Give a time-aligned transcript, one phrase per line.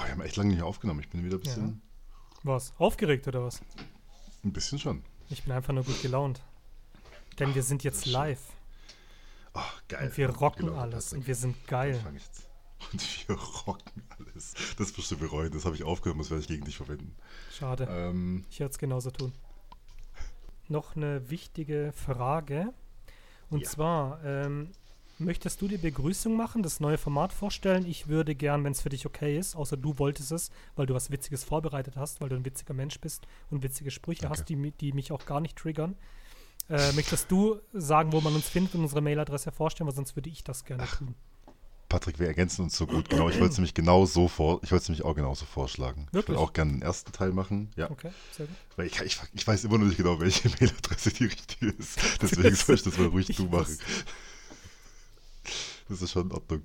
[0.00, 1.00] Boah, wir haben echt lange nicht aufgenommen.
[1.00, 1.82] Ich bin wieder ein bisschen.
[2.42, 2.72] Was?
[2.78, 3.60] Aufgeregt oder was?
[4.42, 5.04] Ein bisschen schon.
[5.28, 6.40] Ich bin einfach nur gut gelaunt.
[7.38, 8.40] Denn wir sind jetzt live.
[9.54, 10.08] Oh, geil.
[10.08, 11.12] Und wir rocken Genau, alles.
[11.12, 12.00] Und wir sind geil.
[12.92, 14.54] Und wir rocken alles.
[14.78, 15.52] Das wirst du bereuen.
[15.52, 17.14] Das habe ich aufgehört, das werde ich gegen dich verwenden.
[17.52, 17.86] Schade.
[17.90, 19.34] Ähm, Ich werde es genauso tun.
[20.68, 22.72] Noch eine wichtige Frage.
[23.50, 23.68] Und Ja.
[23.68, 24.70] zwar, ähm,
[25.20, 27.86] möchtest du die Begrüßung machen, das neue Format vorstellen?
[27.86, 30.94] Ich würde gern, wenn es für dich okay ist, außer du wolltest es, weil du
[30.94, 34.38] was Witziges vorbereitet hast, weil du ein witziger Mensch bist und witzige Sprüche Danke.
[34.38, 35.96] hast, die, die mich auch gar nicht triggern.
[36.68, 40.30] Äh, möchtest du sagen, wo man uns findet und unsere Mailadresse vorstellen, weil sonst würde
[40.30, 41.14] ich das gerne tun.
[41.90, 43.10] Patrick, wir ergänzen uns so gut.
[43.10, 46.06] Genau, ich wollte es nämlich genau so vor, ich wollte es nämlich auch genauso vorschlagen.
[46.06, 46.38] Ich Wirklich?
[46.38, 47.70] will auch gerne den ersten Teil machen.
[47.76, 47.90] Ja.
[47.90, 48.56] Okay, sehr gut.
[48.76, 51.98] Weil ich, ich, ich weiß immer noch nicht genau, welche Mailadresse die richtige ist.
[52.22, 53.76] Deswegen soll ich das mal ruhig Ich du machen.
[55.88, 56.62] Das ist schon in Ordnung.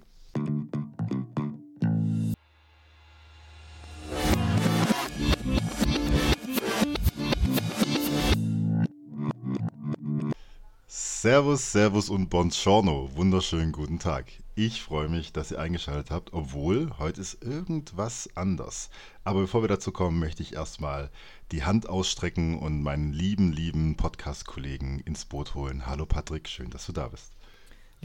[10.87, 13.09] Servus, Servus und Buongiorno.
[13.15, 14.25] Wunderschönen guten Tag.
[14.53, 18.91] Ich freue mich, dass ihr eingeschaltet habt, obwohl heute ist irgendwas anders.
[19.23, 21.09] Aber bevor wir dazu kommen, möchte ich erstmal
[21.51, 25.87] die Hand ausstrecken und meinen lieben, lieben Podcast-Kollegen ins Boot holen.
[25.87, 27.31] Hallo Patrick, schön, dass du da bist.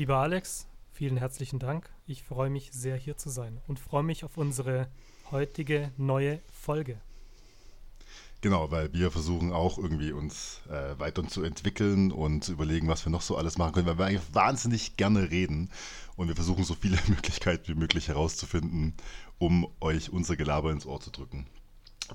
[0.00, 1.90] Lieber Alex, vielen herzlichen Dank.
[2.06, 4.88] Ich freue mich sehr, hier zu sein und freue mich auf unsere
[5.30, 6.98] heutige neue Folge.
[8.40, 13.04] Genau, weil wir versuchen auch irgendwie uns äh, weiter zu entwickeln und zu überlegen, was
[13.04, 15.68] wir noch so alles machen können, weil wir eigentlich wahnsinnig gerne reden
[16.16, 18.94] und wir versuchen so viele Möglichkeiten wie möglich herauszufinden,
[19.36, 21.46] um euch unser Gelaber ins Ohr zu drücken.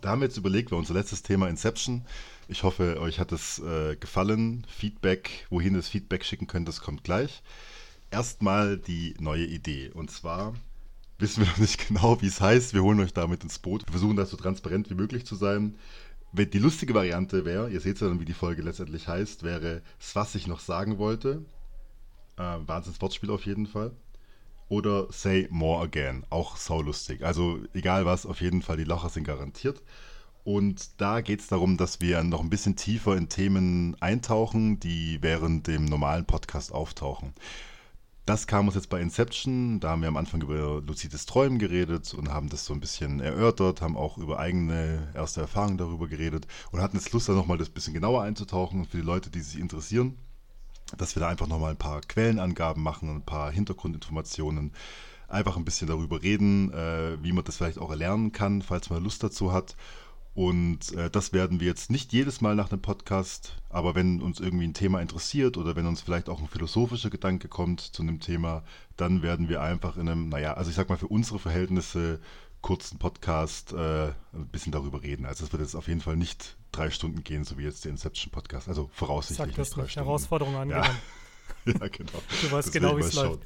[0.02, 2.04] Da haben wir jetzt überlegt, war unser letztes Thema Inception.
[2.48, 4.66] Ich hoffe, euch hat es äh, gefallen.
[4.68, 7.44] Feedback, wohin ihr das Feedback schicken könnt, das kommt gleich.
[8.16, 9.92] Erstmal die neue Idee.
[9.94, 10.54] Und zwar
[11.18, 12.74] wissen wir noch nicht genau, wie es heißt.
[12.74, 13.86] Wir holen euch damit ins Boot.
[13.86, 15.76] Wir versuchen da so transparent wie möglich zu sein.
[16.32, 20.16] Die lustige Variante wäre, ihr seht ja dann, wie die Folge letztendlich heißt, wäre es,
[20.16, 21.44] was ich noch sagen wollte.
[22.38, 23.92] Äh, Wahnsinns Wortspiel auf jeden Fall.
[24.70, 27.22] Oder Say More Again, auch saulustig.
[27.22, 29.84] Also egal was, auf jeden Fall, die Lacher sind garantiert.
[30.46, 35.18] Und da geht es darum, dass wir noch ein bisschen tiefer in Themen eintauchen, die
[35.20, 37.34] während dem normalen Podcast auftauchen.
[38.26, 39.80] Das kam uns jetzt bei Inception.
[39.80, 43.20] Da haben wir am Anfang über luzides Träumen geredet und haben das so ein bisschen
[43.20, 47.60] erörtert, haben auch über eigene erste Erfahrungen darüber geredet und hatten jetzt Lust, da nochmal
[47.60, 50.18] das bisschen genauer einzutauchen für die Leute, die sich interessieren,
[50.98, 54.74] dass wir da einfach nochmal ein paar Quellenangaben machen, ein paar Hintergrundinformationen,
[55.28, 59.04] einfach ein bisschen darüber reden, äh, wie man das vielleicht auch erlernen kann, falls man
[59.04, 59.76] Lust dazu hat.
[60.36, 64.42] Und äh, das werden wir jetzt nicht jedes Mal nach dem Podcast, aber wenn uns
[64.42, 68.20] irgendwie ein Thema interessiert oder wenn uns vielleicht auch ein philosophischer Gedanke kommt zu einem
[68.20, 68.64] Thema,
[68.98, 72.20] dann werden wir einfach in einem, naja, also ich sag mal für unsere Verhältnisse
[72.60, 75.26] kurzen Podcast äh, ein bisschen darüber reden.
[75.26, 77.92] Also es wird jetzt auf jeden Fall nicht drei Stunden gehen, so wie jetzt der
[77.92, 78.68] Inception Podcast.
[78.68, 79.92] Also voraussichtlich Sag das nicht drei nicht.
[79.92, 80.06] Stunden.
[80.08, 80.90] Herausforderung angenommen.
[81.66, 82.12] Ja, genau.
[82.42, 83.40] Du weißt Deswegen genau, wie es schauen.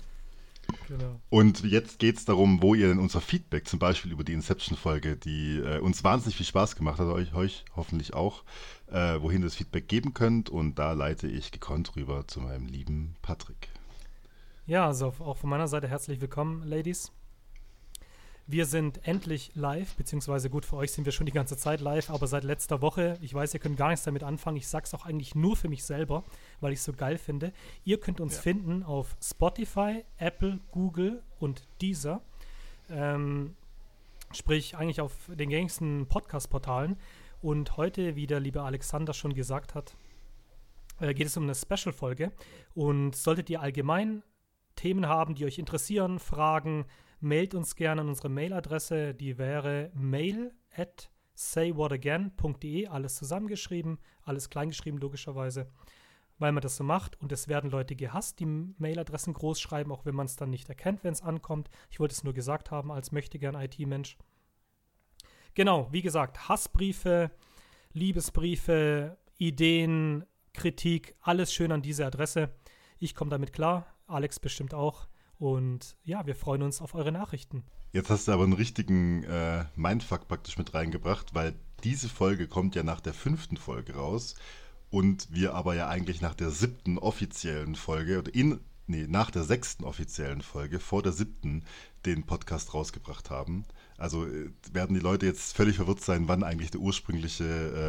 [0.87, 1.19] Genau.
[1.29, 5.17] Und jetzt geht es darum, wo ihr denn unser Feedback, zum Beispiel über die Inception-Folge,
[5.17, 8.43] die äh, uns wahnsinnig viel Spaß gemacht hat, euch, euch hoffentlich auch,
[8.87, 10.49] äh, wohin ihr das Feedback geben könnt.
[10.49, 13.69] Und da leite ich gekonnt rüber zu meinem lieben Patrick.
[14.65, 17.11] Ja, also auch von meiner Seite herzlich willkommen, Ladies.
[18.51, 22.09] Wir sind endlich live, beziehungsweise gut, für euch sind wir schon die ganze Zeit live,
[22.09, 24.57] aber seit letzter Woche, ich weiß, ihr könnt gar nichts damit anfangen.
[24.57, 26.23] Ich sag's auch eigentlich nur für mich selber,
[26.61, 27.53] weil ich es so geil finde.
[27.83, 28.41] Ihr könnt uns Ja.
[28.41, 32.21] finden auf Spotify, Apple, Google und Deezer.
[32.89, 33.55] Ähm,
[34.31, 36.97] sprich, eigentlich auf den gängigsten Podcast-Portalen.
[37.41, 39.95] Und heute, wie der liebe Alexander schon gesagt hat,
[40.99, 42.31] äh, geht es um eine Special-Folge.
[42.75, 44.23] Und solltet ihr allgemein
[44.75, 46.85] Themen haben, die euch interessieren, Fragen,
[47.21, 49.13] mailt uns gerne an unsere Mailadresse.
[49.13, 55.67] Die wäre mail at saywhatagain.de, alles zusammengeschrieben, alles kleingeschrieben logischerweise,
[56.39, 57.21] weil man das so macht.
[57.21, 60.67] Und es werden Leute gehasst, die Mailadressen groß schreiben, auch wenn man es dann nicht
[60.69, 61.69] erkennt, wenn es ankommt.
[61.89, 64.17] Ich wollte es nur gesagt haben, als möchte gern IT-Mensch.
[65.53, 67.31] Genau, wie gesagt, Hassbriefe,
[67.91, 72.49] Liebesbriefe, Ideen, Kritik, alles schön an diese Adresse.
[72.97, 75.07] Ich komme damit klar, Alex bestimmt auch.
[75.37, 77.63] Und ja, wir freuen uns auf eure Nachrichten.
[77.93, 82.75] Jetzt hast du aber einen richtigen äh, Mindfuck praktisch mit reingebracht, weil diese Folge kommt
[82.75, 84.35] ja nach der fünften Folge raus
[84.89, 89.43] und wir aber ja eigentlich nach der siebten offiziellen Folge oder in, nee, nach der
[89.43, 91.63] sechsten offiziellen Folge vor der siebten
[92.05, 93.65] den Podcast rausgebracht haben.
[93.97, 97.43] Also äh, werden die Leute jetzt völlig verwirrt sein, wann eigentlich der ursprüngliche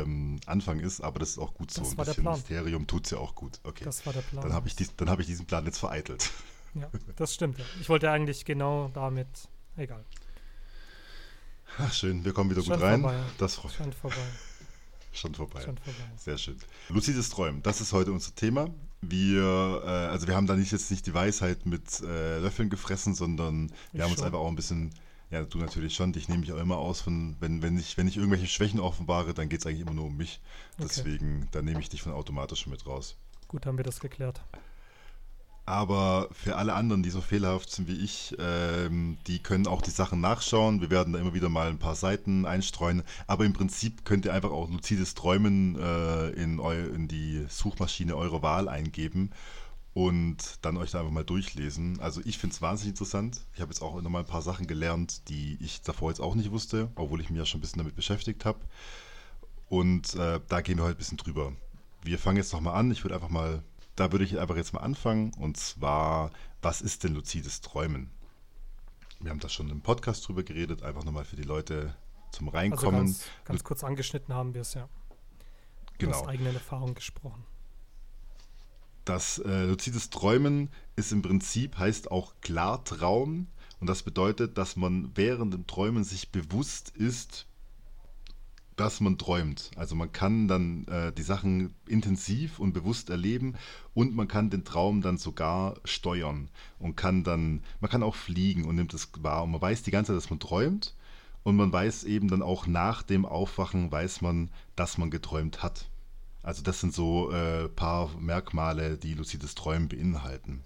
[0.05, 1.83] ähm, Anfang ist, aber das ist auch gut so.
[1.83, 2.35] Das Ein war der bisschen Plan.
[2.37, 3.61] Mysterium tut es ja auch gut.
[3.63, 3.85] Okay.
[3.85, 4.43] Das war der Plan.
[4.43, 6.31] dann habe ich, dies, dann hab ich diesen Plan jetzt vereitelt.
[6.75, 7.59] Ja, das stimmt.
[7.59, 7.65] Ja.
[7.81, 9.29] Ich wollte eigentlich genau damit.
[9.77, 10.05] Egal.
[11.79, 13.01] Ach schön, wir kommen wieder Schon gut rein.
[13.03, 13.21] vorbei.
[13.39, 14.17] Das freut Schon vorbei.
[15.13, 15.61] Schon vorbei.
[15.63, 15.99] Schon vorbei.
[16.17, 16.57] Sehr schön.
[16.89, 18.69] Luzides Träumen, das ist heute unser Thema.
[19.03, 23.15] Wir, äh, also wir haben da nicht jetzt nicht die Weisheit mit äh, Löffeln gefressen,
[23.15, 24.27] sondern wir Ich haben uns schon.
[24.27, 24.91] einfach auch ein bisschen,
[25.31, 28.07] ja, du natürlich schon, dich nehme ich auch immer aus von, wenn, wenn ich, wenn
[28.07, 30.41] ich irgendwelche Schwächen offenbare, dann geht es eigentlich immer nur um mich.
[30.79, 30.89] Okay.
[30.89, 33.17] Deswegen, da nehme ich dich von automatisch mit raus.
[33.49, 34.43] Gut, haben wir das geklärt.
[35.71, 39.93] Aber für alle anderen, die so fehlerhaft sind wie ich, ähm, die können auch die
[39.93, 40.81] Sachen nachschauen.
[40.81, 43.05] Wir werden da immer wieder mal ein paar Seiten einstreuen.
[43.29, 48.43] Aber im Prinzip könnt ihr einfach auch luzides Träumen äh, in, in die Suchmaschine eurer
[48.43, 49.31] Wahl eingeben
[49.95, 52.01] und dann euch da einfach mal durchlesen.
[52.01, 53.41] Also ich finde es wahnsinnig interessant.
[53.55, 56.51] Ich habe jetzt auch nochmal ein paar Sachen gelernt, die ich davor jetzt auch nicht
[56.51, 58.59] wusste, obwohl ich mich ja schon ein bisschen damit beschäftigt habe.
[59.69, 61.53] Und äh, da gehen wir heute ein bisschen drüber.
[62.03, 62.91] Wir fangen jetzt nochmal an.
[62.91, 63.63] Ich würde einfach mal,
[63.97, 65.33] da würde ich einfach jetzt mal anfangen.
[65.35, 66.31] Und zwar,
[66.63, 68.11] was ist denn luzides Träumen?
[69.21, 71.95] Wir haben da schon im Podcast drüber geredet, einfach nochmal für die Leute
[72.33, 73.07] zum Also Reinkommen.
[73.07, 74.89] ganz, ganz kurz angeschnitten haben wir es ja.
[75.99, 76.21] genau.
[76.21, 77.45] Aus eigenen Erfahrungen gesprochen.
[79.05, 83.49] Das äh, luzides Träumen ist im Prinzip, heißt auch Klartraum.
[83.81, 87.47] Und das bedeutet, dass man während dem Träumen sich bewusst ist,
[88.81, 89.71] dass man träumt.
[89.77, 93.57] Also man kann dann äh, die Sachen intensiv und bewusst erleben
[93.93, 96.49] und man kann den Traum dann sogar steuern
[96.79, 99.43] und kann dann, man kann auch fliegen und nimmt es wahr.
[99.43, 100.97] Und man weiß die ganze Zeit, dass man träumt
[101.43, 105.91] und man weiß eben dann auch nach dem Aufwachen, weiß man, dass man geträumt hat.
[106.43, 110.65] Also das sind so ein äh, paar Merkmale, die luzides Träumen beinhalten.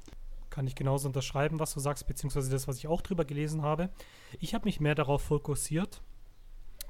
[0.51, 3.91] Kann ich genauso unterschreiben, was du sagst, beziehungsweise das, was ich auch drüber gelesen habe.
[4.39, 6.01] Ich habe mich mehr darauf fokussiert.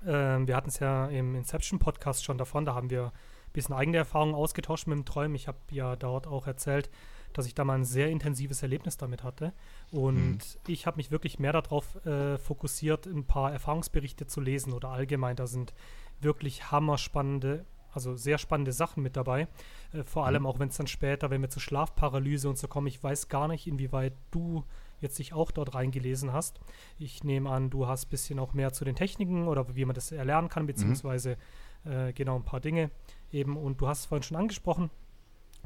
[0.06, 3.99] Ähm, wir hatten es ja im Inception-Podcast schon davon, da haben wir ein bisschen eigene
[3.99, 5.35] Erfahrungen ausgetauscht mit dem Träumen.
[5.35, 6.91] Ich habe ja dort auch erzählt,
[7.33, 9.53] dass ich da mal ein sehr intensives Erlebnis damit hatte.
[9.91, 10.39] Und Mhm.
[10.69, 15.35] ich habe mich wirklich mehr darauf äh, fokussiert, ein paar Erfahrungsberichte zu lesen oder allgemein.
[15.37, 15.75] Da sind
[16.21, 19.49] wirklich hammerspannende, also sehr spannende Sachen mit dabei.
[19.93, 22.87] Äh, vor allem auch, wenn es dann später, wenn wir zur Schlafparalyse und so kommen,
[22.87, 24.65] ich weiß gar nicht, inwieweit du
[25.05, 26.61] jetzt dich auch dort reingelesen hast.
[26.99, 29.95] Ich nehme an, du hast ein bisschen auch mehr zu den Techniken oder wie man
[29.95, 31.37] das erlernen kann, beziehungsweise
[31.85, 32.91] äh, genau ein paar Dinge
[33.31, 33.56] eben.
[33.56, 34.91] Und du hast es vorhin schon angesprochen,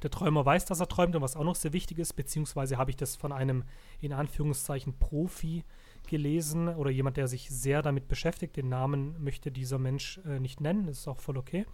[0.02, 2.90] der Träumer weiß, dass er träumt und was auch noch sehr wichtig ist, beziehungsweise habe
[2.90, 3.64] ich das von einem
[4.00, 5.64] in Anführungszeichen Profi
[6.08, 8.56] gelesen oder jemand, der sich sehr damit beschäftigt.
[8.56, 11.66] Den Namen möchte dieser Mensch äh, nicht nennen, das ist auch voll okay.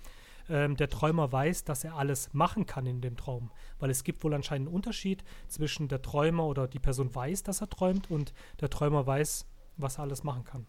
[0.49, 4.23] Ähm, der Träumer weiß, dass er alles machen kann in dem Traum, weil es gibt
[4.25, 8.35] wohl anscheinend einen Unterschied zwischen der Träumer oder die Person weiß, dass er träumt und
[8.61, 9.47] der Träumer weiß,
[9.77, 10.67] was er alles machen kann.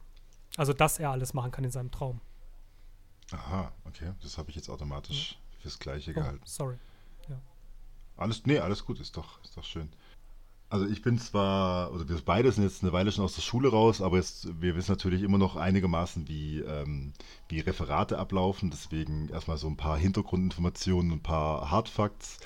[0.57, 2.22] Also, dass er alles machen kann in seinem Traum.
[3.31, 4.13] Aha, okay.
[4.22, 6.42] Das habe ich jetzt automatisch fürs Gleiche Oh, gehalten.
[6.45, 6.77] sorry.
[8.18, 9.89] Alles, nee, alles gut, ist doch, ist doch schön.
[10.69, 13.69] Also ich bin zwar, oder wir beide sind jetzt eine Weile schon aus der Schule
[13.69, 17.13] raus, aber jetzt, wir wissen natürlich immer noch einigermaßen, wie, ähm,
[17.47, 18.71] wie Referate ablaufen.
[18.71, 22.39] Deswegen erstmal so ein paar Hintergrundinformationen, ein paar Hardfacts,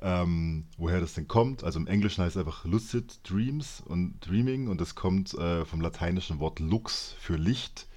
[0.00, 1.64] ähm, woher das denn kommt.
[1.64, 5.80] Also im Englischen heißt es einfach Lucid Dreams und Dreaming und das kommt äh, vom
[5.80, 7.88] lateinischen Wort Lux für Licht.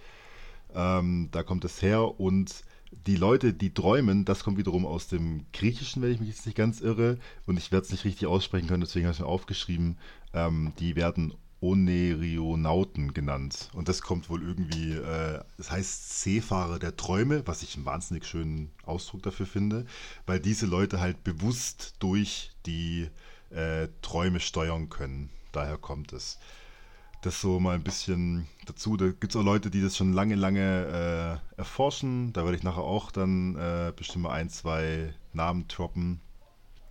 [0.73, 5.45] Ähm, da kommt es her und die Leute, die träumen, das kommt wiederum aus dem
[5.53, 7.17] Griechischen, wenn ich mich jetzt nicht ganz irre.
[7.45, 9.97] Und ich werde es nicht richtig aussprechen können, deswegen habe ich es mir aufgeschrieben.
[10.33, 13.69] Ähm, die werden Onerionauten genannt.
[13.73, 18.25] Und das kommt wohl irgendwie, äh, das heißt Seefahrer der Träume, was ich einen wahnsinnig
[18.25, 19.85] schönen Ausdruck dafür finde,
[20.25, 23.09] weil diese Leute halt bewusst durch die
[23.49, 25.29] äh, Träume steuern können.
[25.51, 26.37] Daher kommt es
[27.21, 28.97] das so mal ein bisschen dazu.
[28.97, 32.33] Da gibt es auch Leute, die das schon lange, lange äh, erforschen.
[32.33, 36.21] Da werde ich nachher auch dann äh, bestimmt mal ein, zwei Namen droppen.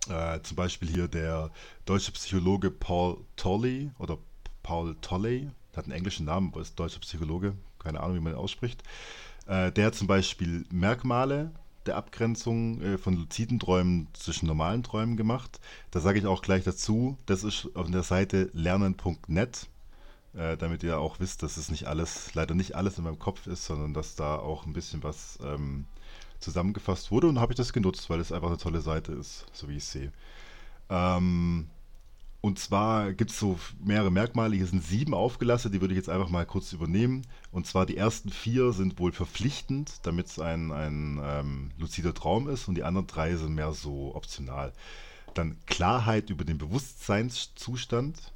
[0.09, 1.51] Äh, zum Beispiel hier der
[1.85, 4.17] deutsche Psychologe Paul Tolley oder
[4.63, 8.33] Paul Tolley, der hat einen englischen Namen, aber ist deutscher Psychologe, keine Ahnung, wie man
[8.33, 8.83] ihn ausspricht.
[9.47, 11.51] Äh, der hat zum Beispiel Merkmale
[11.85, 15.59] der Abgrenzung äh, von luziden Träumen zwischen normalen Träumen gemacht.
[15.91, 19.67] Da sage ich auch gleich dazu, das ist auf der Seite lernen.net
[20.37, 23.47] äh, damit ihr auch wisst, dass es nicht alles, leider nicht alles in meinem Kopf
[23.47, 25.85] ist, sondern dass da auch ein bisschen was ähm,
[26.39, 27.27] zusammengefasst wurde.
[27.27, 29.85] Und habe ich das genutzt, weil es einfach eine tolle Seite ist, so wie ich
[29.85, 30.11] sehe.
[30.89, 31.67] Ähm,
[32.41, 34.55] und zwar gibt es so mehrere Merkmale.
[34.55, 37.25] Hier sind sieben aufgelastet, die würde ich jetzt einfach mal kurz übernehmen.
[37.51, 42.47] Und zwar die ersten vier sind wohl verpflichtend, damit es ein, ein ähm, luzider Traum
[42.47, 42.67] ist.
[42.67, 44.71] Und die anderen drei sind mehr so optional.
[45.33, 48.31] Dann Klarheit über den Bewusstseinszustand,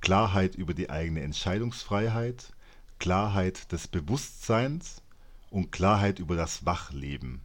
[0.00, 2.52] Klarheit über die eigene Entscheidungsfreiheit,
[2.98, 5.02] Klarheit des Bewusstseins
[5.50, 7.40] und Klarheit über das Wachleben.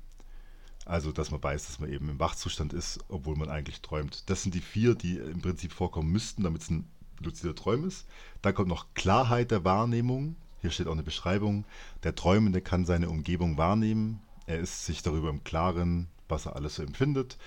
[0.86, 4.30] Also, dass man weiß, dass man eben im Wachzustand ist, obwohl man eigentlich träumt.
[4.30, 6.88] Das sind die vier, die im Prinzip vorkommen müssten, damit es ein
[7.20, 8.06] luzider Traum ist.
[8.42, 10.36] Dann kommt noch Klarheit der Wahrnehmung
[10.66, 11.64] hier steht auch eine Beschreibung,
[12.02, 16.78] der Träumende kann seine Umgebung wahrnehmen, er ist sich darüber im Klaren, was er alles
[16.78, 17.38] so empfindet.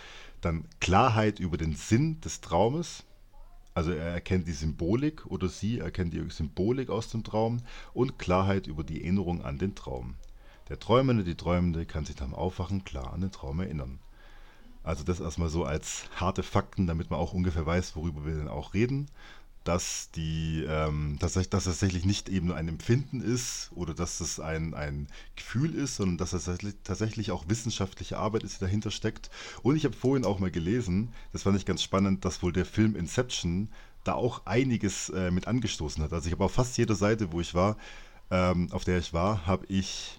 [0.41, 3.03] Dann Klarheit über den Sinn des Traumes,
[3.79, 7.59] also er erkennt die Symbolik oder sie erkennt die Symbolik aus dem Traum
[7.95, 10.17] und Klarheit über die Erinnerung an den Traum.
[10.69, 14.01] Der Träumende, die Träumende kann sich beim Aufwachen klar an den Traum erinnern.
[14.83, 18.49] Also das erstmal so als harte Fakten, damit man auch ungefähr weiß, worüber wir denn
[18.49, 19.07] auch reden
[19.69, 24.73] dass die, ähm, dass, das tatsächlich nicht eben ein Empfinden ist oder dass es ein,
[24.73, 26.49] ein Gefühl ist, sondern dass es
[26.85, 29.29] tatsächlich auch wissenschaftliche Arbeit ist, die dahinter steckt.
[29.63, 32.65] Und ich habe vorhin auch mal gelesen, das fand ich ganz spannend, dass wohl der
[32.65, 33.69] Film Inception
[34.05, 36.15] da auch einiges äh, mit angestoßen hat.
[36.15, 37.77] Also ich habe auf fast jeder Seite, wo ich war,
[38.31, 40.19] ähm, auf der ich war, habe ich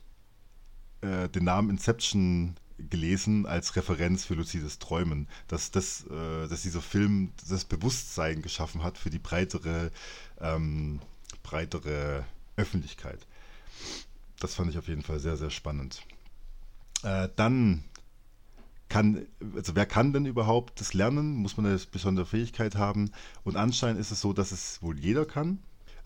[1.02, 2.54] äh, den Namen Inception
[2.90, 8.84] gelesen als Referenz für luzides Träumen, dass, das, äh, dass dieser Film das Bewusstsein geschaffen
[8.84, 9.92] hat für die breitere,
[10.40, 11.00] ähm,
[11.44, 13.26] breitere Öffentlichkeit.
[14.40, 16.04] Das fand ich auf jeden Fall sehr, sehr spannend.
[17.04, 17.84] Äh, dann
[18.90, 21.36] kann, also wer kann denn überhaupt das lernen?
[21.36, 23.12] Muss man eine besondere Fähigkeit haben?
[23.44, 25.60] Und anscheinend ist es so, dass es wohl jeder kann.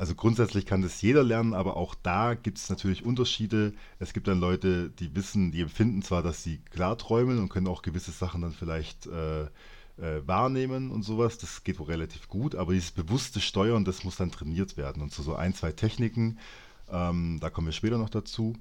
[0.03, 3.71] Also grundsätzlich kann das jeder lernen, aber auch da gibt es natürlich Unterschiede.
[3.99, 7.67] Es gibt dann Leute, die wissen, die empfinden zwar, dass sie klar träumen und können
[7.67, 9.47] auch gewisse Sachen dann vielleicht äh, äh,
[10.25, 11.37] wahrnehmen und sowas.
[11.37, 15.01] Das geht wohl relativ gut, aber dieses bewusste Steuern, das muss dann trainiert werden.
[15.01, 16.37] Und zu so ein, zwei Techniken,
[16.91, 18.57] ähm, da kommen wir später noch dazu.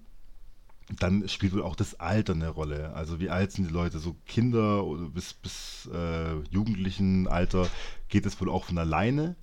[1.01, 2.95] Dann spielt wohl auch das Alter eine Rolle.
[2.95, 3.99] Also wie alt sind die Leute?
[3.99, 7.69] So Kinder oder bis, bis äh, Jugendlichen Alter
[8.09, 9.35] geht es wohl auch von alleine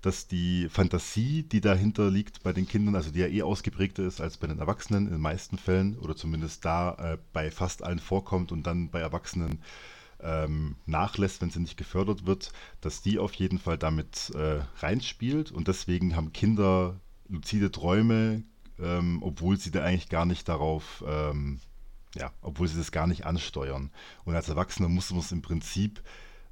[0.00, 4.20] dass die Fantasie, die dahinter liegt bei den Kindern, also die ja eh ausgeprägter ist
[4.20, 7.98] als bei den Erwachsenen in den meisten Fällen oder zumindest da äh, bei fast allen
[7.98, 9.60] vorkommt und dann bei Erwachsenen
[10.20, 15.50] ähm, nachlässt, wenn sie nicht gefördert wird, dass die auf jeden Fall damit äh, reinspielt
[15.50, 18.42] und deswegen haben Kinder luzide Träume,
[18.80, 21.60] ähm, obwohl sie da eigentlich gar nicht darauf, ähm,
[22.14, 23.90] ja, obwohl sie das gar nicht ansteuern.
[24.24, 26.02] Und als Erwachsener muss man es im Prinzip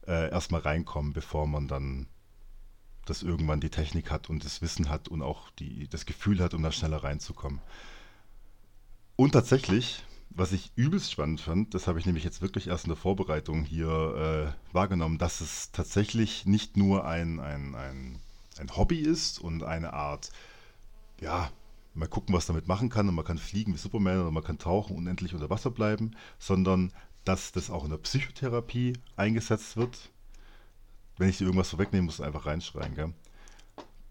[0.06, 2.06] äh, erstmal reinkommen, bevor man dann
[3.06, 6.54] das irgendwann die Technik hat und das Wissen hat und auch die, das Gefühl hat,
[6.54, 7.60] um da schneller reinzukommen.
[9.16, 12.90] Und tatsächlich, was ich übelst spannend fand, das habe ich nämlich jetzt wirklich erst in
[12.90, 18.20] der Vorbereitung hier äh, wahrgenommen, dass es tatsächlich nicht nur ein, ein, ein,
[18.58, 20.30] ein Hobby ist und eine Art,
[21.20, 21.50] ja,
[21.94, 24.58] mal gucken, was damit machen kann und man kann fliegen wie Superman oder man kann
[24.58, 26.92] tauchen und unendlich unter Wasser bleiben, sondern
[27.24, 30.10] dass das auch in der Psychotherapie eingesetzt wird
[31.18, 33.12] wenn ich dir irgendwas vorwegnehme, musst du einfach reinschreien, gell?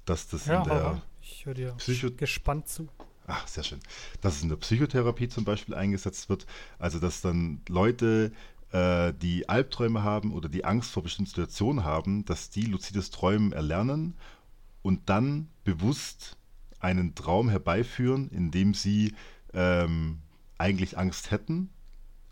[0.05, 2.87] Dass das ja, in der ich höre dir Psycho gespannt zu.
[3.27, 3.79] Ach, sehr schön.
[4.21, 6.45] Dass es in der Psychotherapie zum Beispiel eingesetzt wird.
[6.77, 8.31] Also, dass dann Leute,
[8.71, 13.51] äh, die Albträume haben oder die Angst vor bestimmten Situationen haben, dass die luzides Träumen
[13.51, 14.15] erlernen
[14.81, 16.37] und dann bewusst
[16.79, 19.15] einen Traum herbeiführen, in dem sie
[19.53, 20.19] ähm,
[20.57, 21.69] eigentlich Angst hätten,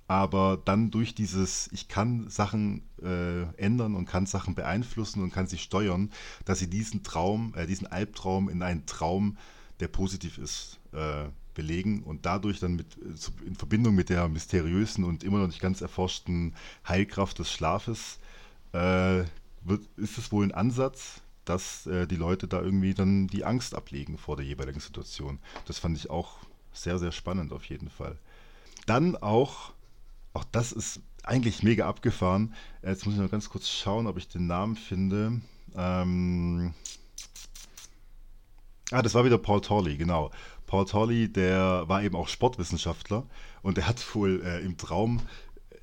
[0.07, 5.47] aber dann durch dieses, ich kann Sachen äh, ändern und kann Sachen beeinflussen und kann
[5.47, 6.11] sie steuern,
[6.45, 9.37] dass sie diesen Traum, äh, diesen Albtraum in einen Traum,
[9.79, 15.03] der positiv ist, äh, belegen und dadurch dann mit, äh, in Verbindung mit der mysteriösen
[15.03, 16.53] und immer noch nicht ganz erforschten
[16.87, 18.19] Heilkraft des Schlafes
[18.73, 19.23] äh,
[19.63, 23.75] wird, ist es wohl ein Ansatz, dass äh, die Leute da irgendwie dann die Angst
[23.75, 25.39] ablegen vor der jeweiligen Situation.
[25.65, 26.37] Das fand ich auch
[26.73, 28.17] sehr, sehr spannend auf jeden Fall.
[28.85, 29.71] Dann auch
[30.33, 32.53] auch das ist eigentlich mega abgefahren.
[32.81, 35.41] Jetzt muss ich noch ganz kurz schauen, ob ich den Namen finde.
[35.75, 36.73] Ähm
[38.91, 40.31] ah, das war wieder Paul Torley, genau.
[40.65, 43.25] Paul Torley, der war eben auch Sportwissenschaftler
[43.61, 45.21] und der hat wohl äh, im Traum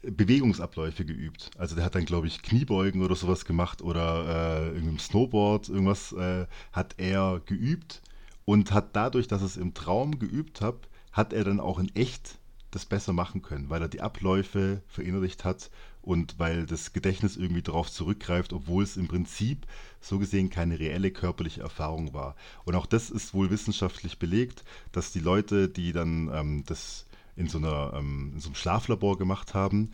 [0.02, 1.50] äh, Bewegungsabläufe geübt.
[1.57, 6.12] Also der hat dann, glaube ich, Kniebeugen oder sowas gemacht oder äh, irgendeinem Snowboard, irgendwas
[6.12, 8.02] äh, hat er geübt
[8.45, 12.39] und hat dadurch, dass es im Traum geübt hat, hat er dann auch in echt
[12.71, 15.71] das besser machen können, weil er die Abläufe verinnerlicht hat
[16.03, 19.67] und weil das Gedächtnis irgendwie darauf zurückgreift, obwohl es im Prinzip
[20.00, 22.37] so gesehen keine reelle körperliche Erfahrung war.
[22.65, 27.49] Und auch das ist wohl wissenschaftlich belegt, dass die Leute, die dann ähm, das in
[27.49, 29.93] so, einer, ähm, in so einem Schlaflabor gemacht haben,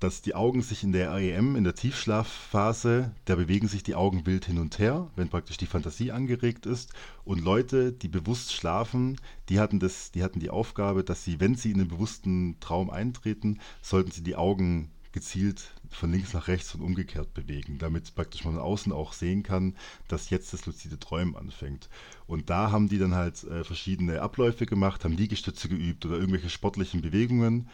[0.00, 4.24] dass die Augen sich in der REM, in der Tiefschlafphase, da bewegen sich die Augen
[4.24, 6.94] wild hin und her, wenn praktisch die Fantasie angeregt ist.
[7.24, 11.54] Und Leute, die bewusst schlafen, die hatten, das, die hatten die Aufgabe, dass sie, wenn
[11.54, 16.74] sie in den bewussten Traum eintreten, sollten sie die Augen gezielt von links nach rechts
[16.74, 19.76] und umgekehrt bewegen, damit praktisch man außen auch sehen kann,
[20.08, 21.90] dass jetzt das luzide Träumen anfängt.
[22.26, 26.48] Und da haben die dann halt äh, verschiedene Abläufe gemacht, haben Liegestütze geübt oder irgendwelche
[26.48, 27.68] sportlichen Bewegungen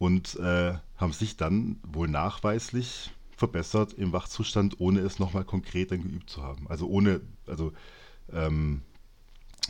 [0.00, 6.02] und äh, haben sich dann wohl nachweislich verbessert im Wachzustand, ohne es nochmal konkret dann
[6.02, 6.66] geübt zu haben.
[6.68, 7.72] Also ohne, also
[8.32, 8.82] ähm,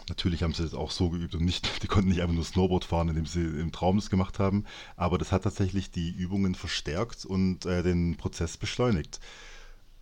[0.09, 2.85] Natürlich haben sie das auch so geübt und nicht, die konnten nicht einfach nur Snowboard
[2.85, 4.65] fahren, indem sie im Traum das gemacht haben.
[4.97, 9.21] Aber das hat tatsächlich die Übungen verstärkt und äh, den Prozess beschleunigt.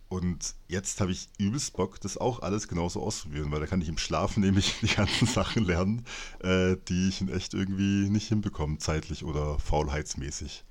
[0.09, 3.89] Und jetzt habe ich übelst Bock, das auch alles genauso auszuprobieren, weil da kann ich
[3.89, 6.03] im Schlaf nämlich die ganzen Sachen lernen,
[6.39, 10.63] äh, die ich in echt irgendwie nicht hinbekomme, zeitlich oder faulheitsmäßig.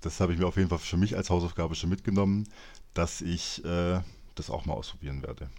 [0.00, 2.48] Das habe ich mir auf jeden Fall für mich als Hausaufgabe schon mitgenommen,
[2.94, 4.00] dass ich äh,
[4.34, 5.50] das auch mal ausprobieren werde.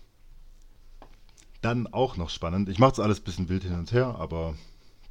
[1.61, 2.69] Dann auch noch spannend.
[2.69, 4.55] Ich mache es alles ein bisschen wild hin und her, aber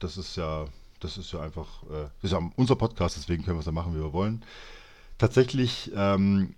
[0.00, 0.66] das ist ja,
[0.98, 3.72] das ist ja einfach, äh, das ist ja unser Podcast, deswegen können wir es ja
[3.72, 4.44] machen, wie wir wollen.
[5.18, 6.54] Tatsächlich ähm,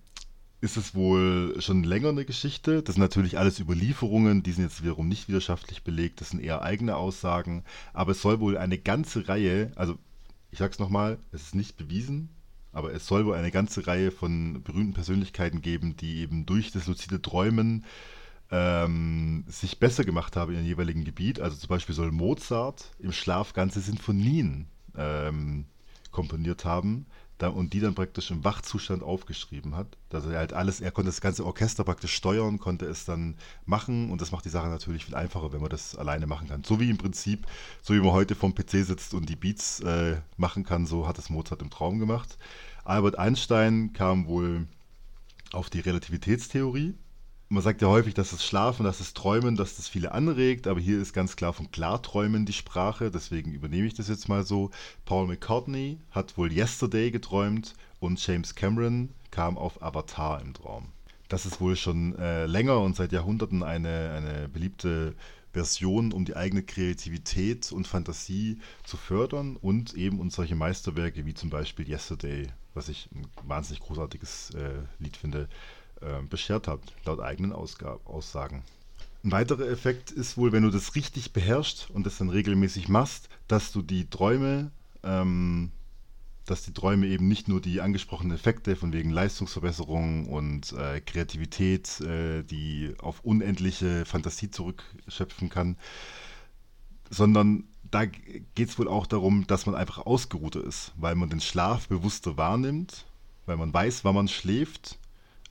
[0.60, 2.82] ist es wohl schon länger eine Geschichte.
[2.82, 6.62] Das sind natürlich alles Überlieferungen, die sind jetzt wiederum nicht wissenschaftlich belegt, das sind eher
[6.62, 7.64] eigene Aussagen.
[7.92, 9.98] Aber es soll wohl eine ganze Reihe, also
[10.50, 12.30] ich sag's nochmal, es ist nicht bewiesen,
[12.72, 16.86] aber es soll wohl eine ganze Reihe von berühmten Persönlichkeiten geben, die eben durch das
[16.86, 17.84] luzide Träumen
[18.50, 21.40] ähm, sich besser gemacht haben in ihrem jeweiligen Gebiet.
[21.40, 25.66] Also zum Beispiel soll Mozart im Schlaf ganze Sinfonien ähm,
[26.10, 27.06] komponiert haben
[27.46, 29.86] und die dann praktisch im Wachzustand aufgeschrieben hat.
[30.08, 34.10] Dass er halt alles, er konnte das ganze Orchester praktisch steuern, konnte es dann machen
[34.10, 36.64] und das macht die Sache natürlich viel einfacher, wenn man das alleine machen kann.
[36.64, 37.46] So wie im Prinzip,
[37.82, 41.18] so wie man heute vom PC sitzt und die Beats äh, machen kann, so hat
[41.18, 42.36] es Mozart im Traum gemacht.
[42.84, 44.66] Albert Einstein kam wohl
[45.52, 46.94] auf die Relativitätstheorie
[47.48, 50.80] man sagt ja häufig, dass das Schlafen, dass das Träumen, dass das viele anregt, aber
[50.80, 54.70] hier ist ganz klar von Klarträumen die Sprache, deswegen übernehme ich das jetzt mal so.
[55.06, 60.88] Paul McCartney hat wohl Yesterday geträumt und James Cameron kam auf Avatar im Traum.
[61.28, 65.14] Das ist wohl schon äh, länger und seit Jahrhunderten eine, eine beliebte
[65.52, 71.34] Version, um die eigene Kreativität und Fantasie zu fördern und eben und solche Meisterwerke wie
[71.34, 75.48] zum Beispiel Yesterday, was ich ein wahnsinnig großartiges äh, Lied finde,
[76.00, 78.62] äh, beschert hat, laut eigenen Ausgab Aussagen.
[79.24, 83.28] Ein weiterer Effekt ist wohl, wenn du das richtig beherrschst und das dann regelmäßig machst,
[83.48, 84.70] dass du die Träume,
[85.02, 85.72] ähm,
[86.46, 92.00] dass die Träume eben nicht nur die angesprochenen Effekte von wegen Leistungsverbesserung und äh, Kreativität,
[92.00, 95.76] äh, die auf unendliche Fantasie zurückschöpfen kann,
[97.10, 101.40] sondern da geht es wohl auch darum, dass man einfach ausgeruhter ist, weil man den
[101.40, 103.04] Schlaf bewusster wahrnimmt,
[103.46, 104.98] weil man weiß, wann man schläft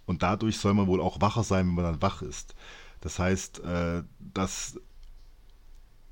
[0.07, 2.55] und dadurch soll man wohl auch wacher sein, wenn man dann wach ist.
[3.01, 4.79] Das heißt, äh, dass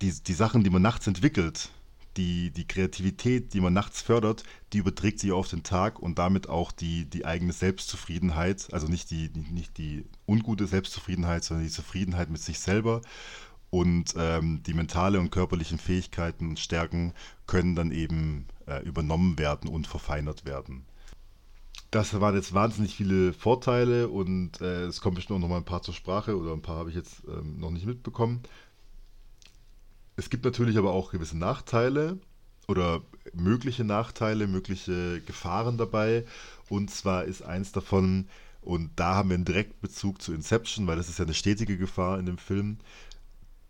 [0.02, 1.70] die, die Sachen, die man nachts entwickelt,
[2.18, 6.48] die, die Kreativität, die man nachts fördert, die überträgt sich auf den Tag und damit
[6.50, 12.30] auch die, die eigene Selbstzufriedenheit, also nicht die, nicht die ungute Selbstzufriedenheit, sondern die Zufriedenheit
[12.30, 13.02] mit sich selber.
[13.70, 17.14] Und ähm, die mentale und körperlichen Fähigkeiten und Stärken
[17.48, 20.86] können dann eben äh, übernommen werden und verfeinert werden
[21.96, 25.64] das waren jetzt wahnsinnig viele Vorteile und äh, es kommen bestimmt auch noch mal ein
[25.64, 28.42] paar zur Sprache oder ein paar habe ich jetzt ähm, noch nicht mitbekommen.
[30.18, 32.20] Es gibt natürlich aber auch gewisse Nachteile
[32.68, 33.02] oder
[33.34, 36.26] mögliche Nachteile, mögliche Gefahren dabei.
[36.68, 38.28] Und zwar ist eins davon,
[38.60, 42.20] und da haben wir einen Direktbezug zu Inception, weil das ist ja eine stetige Gefahr
[42.20, 42.80] in dem Film.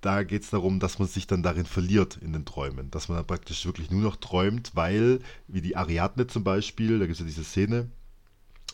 [0.02, 2.90] Da geht es darum, dass man sich dann darin verliert in den Träumen.
[2.90, 7.06] Dass man dann praktisch wirklich nur noch träumt, weil, wie die Ariadne zum Beispiel, da
[7.06, 7.92] gibt es ja diese Szene,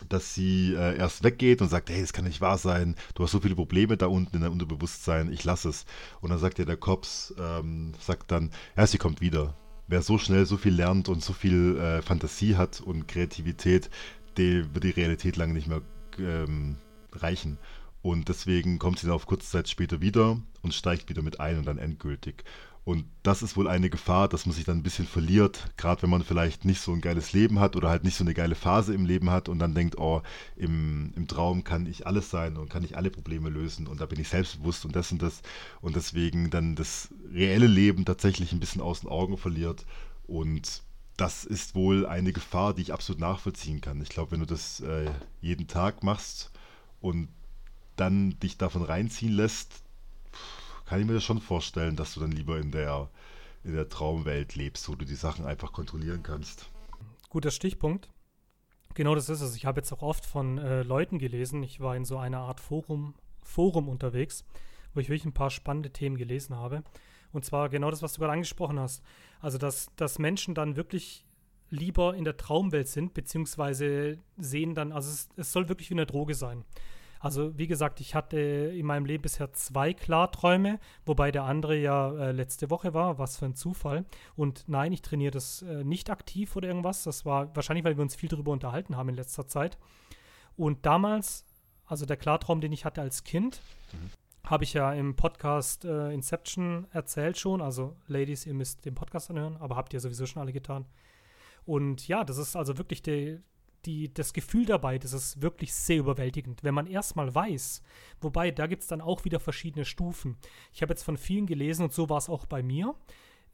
[0.08, 3.32] dass sie äh, erst weggeht und sagt, hey, das kann nicht wahr sein, du hast
[3.32, 5.86] so viele Probleme da unten in deinem Unterbewusstsein, ich lasse es.
[6.20, 9.54] Und dann sagt ja der Kops, ähm, sagt dann, ja, sie kommt wieder.
[9.88, 13.90] Wer so schnell so viel lernt und so viel äh, Fantasie hat und Kreativität,
[14.36, 15.82] der wird die Realität lange nicht mehr
[16.18, 16.76] ähm,
[17.12, 17.58] reichen.
[18.02, 21.58] Und deswegen kommt sie dann auf kurze Zeit später wieder und steigt wieder mit ein
[21.58, 22.44] und dann endgültig.
[22.84, 26.10] Und das ist wohl eine Gefahr, dass man sich dann ein bisschen verliert, gerade wenn
[26.10, 28.92] man vielleicht nicht so ein geiles Leben hat oder halt nicht so eine geile Phase
[28.92, 30.20] im Leben hat und dann denkt, oh,
[30.56, 34.06] im, im Traum kann ich alles sein und kann ich alle Probleme lösen und da
[34.06, 35.42] bin ich selbstbewusst und das und das
[35.80, 39.86] und deswegen dann das reelle Leben tatsächlich ein bisschen aus den Augen verliert
[40.26, 40.82] und
[41.16, 44.00] das ist wohl eine Gefahr, die ich absolut nachvollziehen kann.
[44.00, 45.08] Ich glaube, wenn du das äh,
[45.40, 46.50] jeden Tag machst
[47.00, 47.28] und
[47.94, 49.82] dann dich davon reinziehen lässt,
[50.92, 53.08] kann ich mir das schon vorstellen, dass du dann lieber in der,
[53.64, 56.70] in der Traumwelt lebst, wo du die Sachen einfach kontrollieren kannst.
[57.30, 58.10] Guter Stichpunkt.
[58.92, 59.56] Genau das ist es.
[59.56, 61.62] Ich habe jetzt auch oft von äh, Leuten gelesen.
[61.62, 64.44] Ich war in so einer Art Forum, Forum unterwegs,
[64.92, 66.82] wo ich wirklich ein paar spannende Themen gelesen habe.
[67.32, 69.02] Und zwar genau das, was du gerade angesprochen hast.
[69.40, 71.24] Also, dass, dass Menschen dann wirklich
[71.70, 76.04] lieber in der Traumwelt sind, beziehungsweise sehen dann, also es, es soll wirklich wie eine
[76.04, 76.66] Droge sein.
[77.22, 82.10] Also wie gesagt, ich hatte in meinem Leben bisher zwei Klarträume, wobei der andere ja
[82.16, 83.16] äh, letzte Woche war.
[83.16, 84.04] Was für ein Zufall.
[84.34, 87.04] Und nein, ich trainiere das äh, nicht aktiv oder irgendwas.
[87.04, 89.78] Das war wahrscheinlich, weil wir uns viel darüber unterhalten haben in letzter Zeit.
[90.56, 91.44] Und damals,
[91.86, 93.60] also der Klartraum, den ich hatte als Kind,
[93.92, 94.50] mhm.
[94.50, 97.62] habe ich ja im Podcast äh, Inception erzählt schon.
[97.62, 100.86] Also, Ladies, ihr müsst den Podcast anhören, aber habt ihr sowieso schon alle getan.
[101.66, 103.38] Und ja, das ist also wirklich die,
[103.86, 106.62] die, das Gefühl dabei, das ist wirklich sehr überwältigend.
[106.62, 107.82] Wenn man erstmal weiß,
[108.20, 110.36] wobei da gibt es dann auch wieder verschiedene Stufen.
[110.72, 112.94] Ich habe jetzt von vielen gelesen und so war es auch bei mir.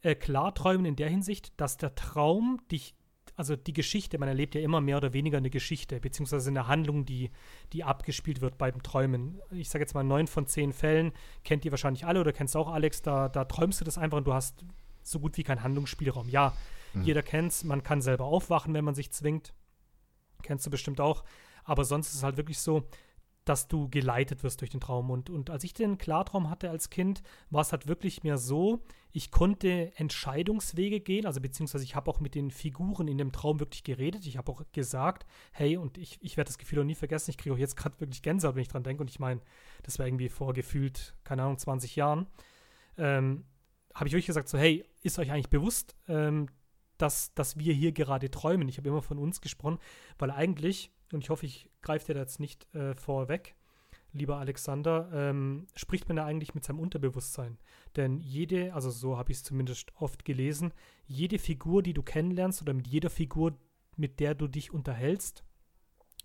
[0.01, 2.95] Äh, Klarträumen in der Hinsicht, dass der Traum dich
[3.39, 7.05] also die Geschichte, man erlebt ja immer mehr oder weniger eine Geschichte, beziehungsweise eine Handlung,
[7.05, 7.31] die,
[7.71, 9.39] die abgespielt wird beim Träumen.
[9.51, 11.13] Ich sage jetzt mal, neun von zehn Fällen
[11.45, 14.27] kennt ihr wahrscheinlich alle oder kennst auch, Alex, da, da träumst du das einfach und
[14.27, 14.65] du hast
[15.03, 16.27] so gut wie keinen Handlungsspielraum.
[16.27, 16.53] Ja,
[16.93, 17.03] mhm.
[17.03, 19.53] jeder es, man kann selber aufwachen, wenn man sich zwingt.
[20.43, 21.23] Kennst du bestimmt auch.
[21.63, 22.83] Aber sonst ist es halt wirklich so,
[23.45, 25.09] dass du geleitet wirst durch den Traum.
[25.09, 28.83] Und, und als ich den Klartraum hatte als Kind, war es halt wirklich mehr so,
[29.11, 33.59] ich konnte Entscheidungswege gehen, also beziehungsweise ich habe auch mit den Figuren in dem Traum
[33.59, 34.27] wirklich geredet.
[34.27, 37.39] Ich habe auch gesagt, hey, und ich, ich werde das Gefühl auch nie vergessen, ich
[37.39, 39.01] kriege auch jetzt gerade wirklich Gänsehaut, wenn ich dran denke.
[39.01, 39.41] Und ich meine,
[39.81, 42.27] das war irgendwie vor gefühlt, keine Ahnung, 20 Jahren.
[42.97, 43.45] Ähm,
[43.95, 46.49] habe ich wirklich gesagt, so, hey, ist euch eigentlich bewusst, ähm,
[46.99, 48.69] dass, dass wir hier gerade träumen?
[48.69, 49.79] Ich habe immer von uns gesprochen,
[50.17, 53.55] weil eigentlich und ich hoffe, ich greife dir da jetzt nicht äh, vorweg,
[54.11, 57.57] lieber Alexander, ähm, spricht man da eigentlich mit seinem Unterbewusstsein.
[57.95, 60.73] Denn jede, also so habe ich es zumindest oft gelesen,
[61.05, 63.57] jede Figur, die du kennenlernst oder mit jeder Figur,
[63.95, 65.43] mit der du dich unterhältst,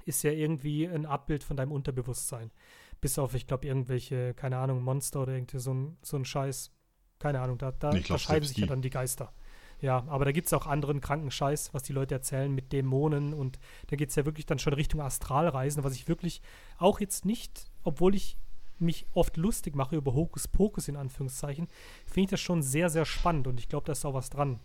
[0.05, 2.53] ist ja irgendwie ein Abbild von deinem Unterbewusstsein.
[3.01, 6.73] Bis auf, ich glaube, irgendwelche, keine Ahnung, Monster oder irgendwie so ein, so ein Scheiß.
[7.19, 9.33] Keine Ahnung, da, da, glaub, da scheiden sich ja dann die Geister.
[9.81, 13.35] Ja, aber da gibt es auch anderen kranken Scheiß, was die Leute erzählen mit Dämonen
[13.35, 13.59] und
[13.89, 16.41] da geht es ja wirklich dann schon Richtung Astralreisen, was ich wirklich
[16.79, 18.39] auch jetzt nicht, obwohl ich
[18.79, 21.69] mich oft lustig mache über Hokuspokus in Anführungszeichen,
[22.07, 24.61] finde ich das schon sehr, sehr spannend und ich glaube, da ist auch was dran.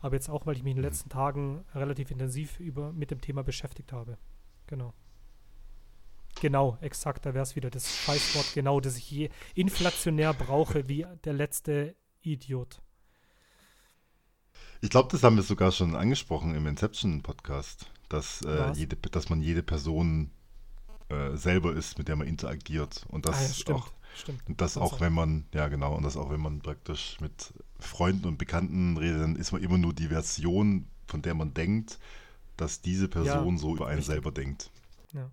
[0.00, 3.20] Aber jetzt auch, weil ich mich in den letzten Tagen relativ intensiv über, mit dem
[3.20, 4.18] Thema beschäftigt habe.
[4.66, 4.92] Genau.
[6.40, 11.06] Genau, exakt, da wäre es wieder das Scheißwort genau, das ich je inflationär brauche wie
[11.24, 12.82] der letzte Idiot.
[14.86, 19.42] Ich glaube, das haben wir sogar schon angesprochen im Inception-Podcast, dass, äh, jede, dass man
[19.42, 20.30] jede Person
[21.08, 23.04] äh, selber ist, mit der man interagiert.
[23.08, 24.42] Und das ah, ja, stimmt, auch, stimmt.
[24.46, 28.28] Und das auch, wenn man, ja genau, und das auch, wenn man praktisch mit Freunden
[28.28, 31.98] und Bekannten redet, dann ist man immer nur die Version, von der man denkt,
[32.56, 34.14] dass diese Person ja, so über einen richtig.
[34.14, 34.70] selber denkt.
[35.12, 35.32] Ja.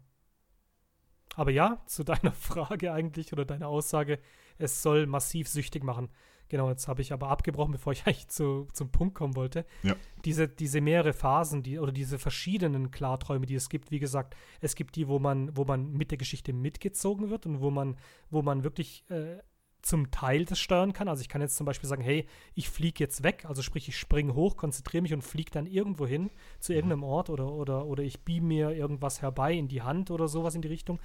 [1.36, 4.18] Aber ja, zu deiner Frage eigentlich oder deiner Aussage,
[4.58, 6.10] es soll massiv süchtig machen.
[6.54, 9.66] Genau, jetzt habe ich aber abgebrochen, bevor ich eigentlich zu, zum Punkt kommen wollte.
[9.82, 9.96] Ja.
[10.24, 14.76] Diese, diese mehrere Phasen, die, oder diese verschiedenen Klarträume, die es gibt, wie gesagt, es
[14.76, 17.98] gibt die, wo man, wo man mit der Geschichte mitgezogen wird und wo man,
[18.30, 19.40] wo man wirklich äh,
[19.82, 21.08] zum Teil das steuern kann.
[21.08, 23.98] Also ich kann jetzt zum Beispiel sagen, hey, ich fliege jetzt weg, also sprich, ich
[23.98, 26.76] springe hoch, konzentriere mich und fliege dann irgendwo hin zu mhm.
[26.76, 30.54] irgendeinem Ort oder, oder, oder ich beam mir irgendwas herbei in die Hand oder sowas
[30.54, 31.00] in die Richtung.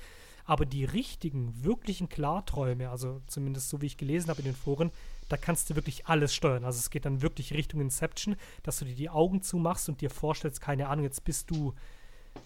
[0.44, 4.90] Aber die richtigen, wirklichen Klarträume, also zumindest so wie ich gelesen habe in den Foren,
[5.28, 6.64] da kannst du wirklich alles steuern.
[6.64, 10.10] Also es geht dann wirklich Richtung Inception, dass du dir die Augen zumachst und dir
[10.10, 11.74] vorstellst, keine Ahnung, jetzt bist du,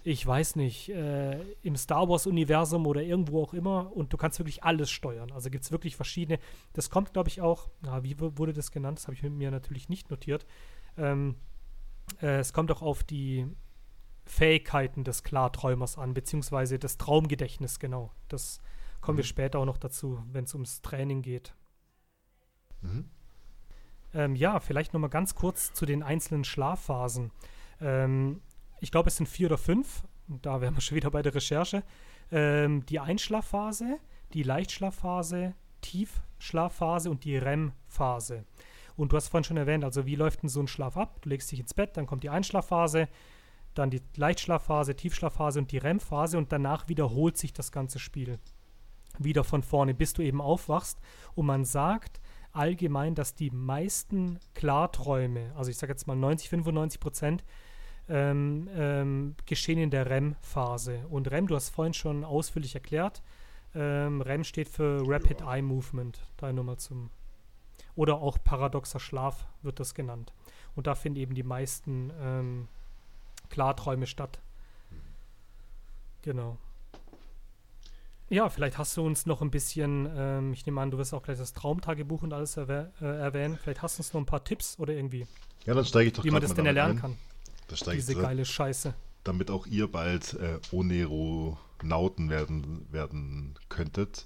[0.05, 4.65] ich weiß nicht, äh, im Star Wars-Universum oder irgendwo auch immer und du kannst wirklich
[4.65, 5.31] alles steuern.
[5.33, 6.39] Also gibt es wirklich verschiedene.
[6.73, 8.99] Das kommt, glaube ich, auch, na, wie wurde das genannt?
[8.99, 10.47] Das habe ich mir natürlich nicht notiert.
[10.97, 11.37] Ähm,
[12.21, 13.47] äh, es kommt auch auf die
[14.25, 18.13] Fähigkeiten des Klarträumers an, beziehungsweise das Traumgedächtnis, genau.
[18.29, 18.61] Das
[19.01, 19.21] kommen mhm.
[19.21, 21.55] wir später auch noch dazu, wenn es ums Training geht.
[22.83, 23.09] Mhm.
[24.15, 27.31] Ähm, ja, vielleicht nochmal ganz kurz zu den einzelnen Schlafphasen.
[27.81, 28.41] Ähm,
[28.81, 30.03] ich glaube, es sind vier oder fünf.
[30.27, 31.83] Da wären wir schon wieder bei der Recherche.
[32.31, 33.99] Ähm, die Einschlafphase,
[34.35, 38.45] die Leichtschlafphase, Tiefschlafphase und die REM-Phase.
[38.97, 41.21] Und du hast vorhin schon erwähnt, also wie läuft denn so ein Schlaf ab?
[41.23, 43.09] Du legst dich ins Bett, dann kommt die Einschlafphase,
[43.75, 48.39] dann die Leichtschlafphase, Tiefschlafphase und die REM-Phase und danach wiederholt sich das ganze Spiel.
[49.19, 50.99] Wieder von vorne, bis du eben aufwachst.
[51.35, 52.21] Und man sagt
[52.53, 57.45] allgemein, dass die meisten Klarträume, also ich sage jetzt mal 90, 95 Prozent,
[58.09, 61.07] ähm, ähm, geschehen in der REM-Phase.
[61.09, 63.23] Und REM, du hast vorhin schon ausführlich erklärt,
[63.75, 67.11] ähm, REM steht für Rapid Eye Movement, da nochmal zum.
[67.95, 70.33] Oder auch paradoxer Schlaf wird das genannt.
[70.75, 72.69] Und da finden eben die meisten ähm,
[73.51, 74.41] Klarträume statt.
[76.23, 76.57] Genau.
[78.33, 81.23] Ja, vielleicht hast du uns noch ein bisschen, ähm, ich nehme an, du wirst auch
[81.23, 83.59] gleich das Traumtagebuch und alles erwäh äh, erwähnen.
[83.63, 85.27] Vielleicht hast du uns noch ein paar Tipps oder irgendwie.
[85.67, 86.99] Ja, dann steige ich doch Wie man das denn erlernen ein.
[86.99, 87.19] kann.
[87.93, 88.95] Diese geile Scheiße.
[89.23, 94.25] Damit auch ihr bald äh, Oneronauten werden, werden könntet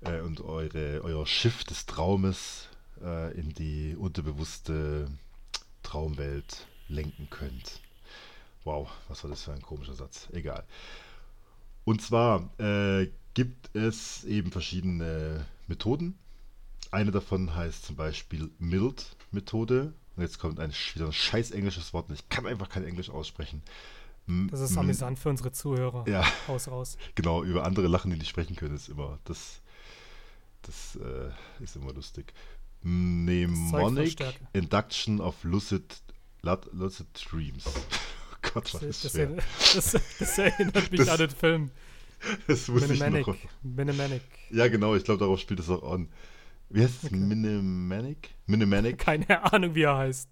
[0.00, 2.70] äh, und eure, euer Schiff des Traumes
[3.02, 5.10] äh, in die unterbewusste
[5.82, 7.82] Traumwelt lenken könnt.
[8.64, 10.28] Wow, was war das für ein komischer Satz?
[10.32, 10.64] Egal.
[11.84, 16.18] Und zwar äh, gibt es eben verschiedene Methoden.
[16.90, 19.92] Eine davon heißt zum Beispiel Mild-Methode.
[20.16, 22.10] Und jetzt kommt ein, wieder ein scheiß englisches Wort.
[22.10, 23.62] Ich kann einfach kein Englisch aussprechen.
[24.26, 26.08] Das ist amüsant für unsere Zuhörer.
[26.08, 26.24] Ja.
[26.48, 26.96] Haus raus.
[27.14, 29.60] Genau, über andere lachen, die nicht sprechen können, ist immer, das,
[30.62, 31.30] das äh,
[31.62, 32.32] ist immer lustig.
[32.80, 34.16] Mnemonic
[34.52, 36.02] Induction of Lucid,
[36.72, 37.64] Lucid Dreams.
[38.54, 39.18] Gott, was das, ist.
[39.74, 41.70] Das, das, das erinnert mich das, an den Film.
[42.46, 43.20] Das muss Minimanic.
[43.20, 43.36] ich noch.
[43.62, 44.22] Minimanic.
[44.50, 46.08] Ja, genau, ich glaube, darauf spielt es auch an.
[46.70, 47.04] Wie heißt es?
[47.04, 47.16] Okay.
[47.16, 48.30] Minimanic?
[48.46, 48.98] Minimanic?
[48.98, 50.28] Keine Ahnung, wie er heißt.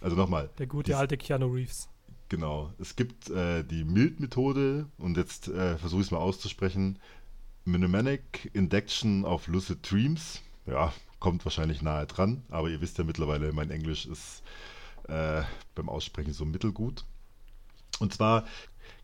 [0.00, 0.50] Also nochmal.
[0.58, 1.88] Der gute alte Keanu Reeves.
[2.28, 2.72] Genau.
[2.78, 6.98] Es gibt äh, die Mild-Methode und jetzt äh, versuche ich es mal auszusprechen.
[7.64, 10.42] Minimanic Induction of Lucid Dreams.
[10.66, 14.42] Ja, kommt wahrscheinlich nahe dran, aber ihr wisst ja mittlerweile, mein Englisch ist
[15.08, 15.42] äh,
[15.74, 17.04] beim Aussprechen so mittelgut.
[18.02, 18.44] Und zwar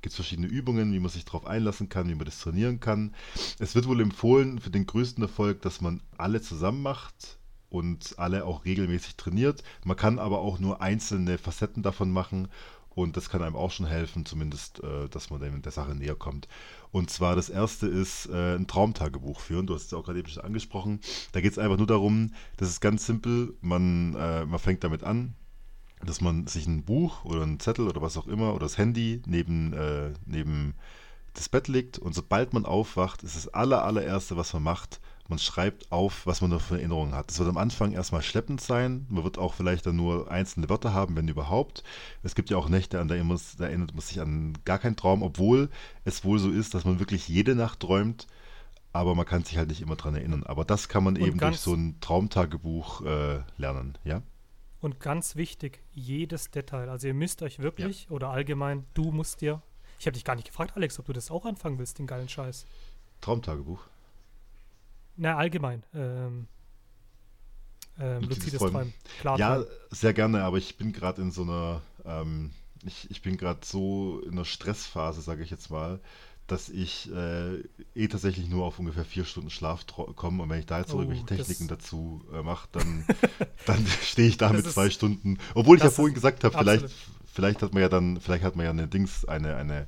[0.02, 3.14] gibt es verschiedene Übungen, wie man sich darauf einlassen kann, wie man das trainieren kann.
[3.60, 7.38] Es wird wohl empfohlen für den größten Erfolg, dass man alle zusammen macht
[7.70, 9.62] und alle auch regelmäßig trainiert.
[9.84, 12.48] Man kann aber auch nur einzelne Facetten davon machen
[12.90, 16.48] und das kann einem auch schon helfen, zumindest, äh, dass man der Sache näher kommt.
[16.90, 19.68] Und zwar das erste ist äh, ein Traumtagebuch führen.
[19.68, 21.00] Du hast es auch gerade eben schon angesprochen.
[21.30, 23.54] Da geht es einfach nur darum, das ist ganz simpel.
[23.60, 25.36] Man, äh, man fängt damit an,
[26.04, 29.22] dass man sich ein Buch oder einen Zettel oder was auch immer oder das Handy
[29.26, 30.74] neben, äh, neben
[31.34, 35.38] das Bett legt und sobald man aufwacht, ist das aller, allererste, was man macht, man
[35.38, 37.30] schreibt auf, was man noch für Erinnerungen hat.
[37.30, 39.06] Es wird am Anfang erstmal schleppend sein.
[39.10, 41.84] Man wird auch vielleicht dann nur einzelne Wörter haben, wenn überhaupt.
[42.22, 45.22] Es gibt ja auch Nächte, an muss, da erinnert man sich an gar keinen Traum,
[45.22, 45.68] obwohl
[46.04, 48.26] es wohl so ist, dass man wirklich jede Nacht träumt,
[48.94, 50.44] aber man kann sich halt nicht immer dran erinnern.
[50.44, 54.22] Aber das kann man Und eben durch so ein Traumtagebuch äh, lernen, ja?
[54.80, 56.88] Und ganz wichtig, jedes Detail.
[56.88, 58.10] Also ihr müsst euch wirklich, ja.
[58.10, 59.60] oder allgemein, du musst dir.
[59.98, 62.28] Ich habe dich gar nicht gefragt, Alex, ob du das auch anfangen willst, den geilen
[62.28, 62.64] Scheiß.
[63.20, 63.82] Traumtagebuch.
[65.16, 65.82] Na, allgemein.
[65.94, 66.46] Ähm,
[67.98, 68.94] ähm, luzides Träumen.
[69.20, 72.52] Klar, ja, sehr gerne, aber ich bin gerade in so einer, ähm,
[72.84, 76.00] ich, ich bin gerade so in einer Stressphase, sage ich jetzt mal,
[76.48, 77.58] dass ich äh,
[77.94, 81.00] eh tatsächlich nur auf ungefähr vier Stunden Schlaf komme und wenn ich da jetzt oh,
[81.00, 83.04] irgendwelche Techniken dazu äh, mache, dann,
[83.66, 85.38] dann stehe ich da mit zwei Stunden.
[85.54, 86.86] Obwohl ich ja vorhin gesagt habe, vielleicht,
[87.32, 89.86] vielleicht hat man ja dann, vielleicht hat man ja eine Dings, eine, eine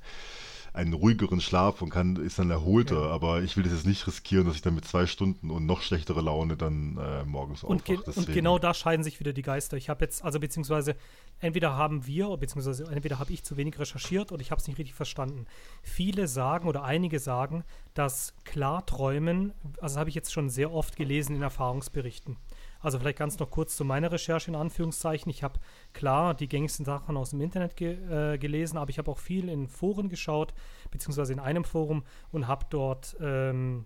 [0.73, 3.03] einen ruhigeren Schlaf und kann, ist dann erholter.
[3.03, 3.11] Ja.
[3.11, 5.83] Aber ich will das jetzt nicht riskieren, dass ich dann mit zwei Stunden und noch
[5.83, 8.05] schlechtere Laune dann äh, morgens und aufwache.
[8.05, 9.77] Ge und genau da scheiden sich wieder die Geister.
[9.77, 10.97] Ich habe jetzt, also beziehungsweise
[11.41, 14.79] entweder haben wir, beziehungsweise entweder habe ich zu wenig recherchiert oder ich habe es nicht
[14.79, 15.47] richtig verstanden.
[15.83, 21.37] Viele sagen oder einige sagen, dass Klarträumen, also habe ich jetzt schon sehr oft gelesen
[21.37, 22.37] in Erfahrungsberichten.
[22.81, 25.31] Also vielleicht ganz noch kurz zu meiner Recherche in Anführungszeichen.
[25.31, 25.61] Ich habe
[25.93, 27.99] klar die gängigsten Sachen aus dem Internet ge
[28.35, 30.55] äh, gelesen, aber ich habe auch viel in Foren geschaut,
[30.91, 33.85] beziehungsweise in einem Forum und habe dort ähm,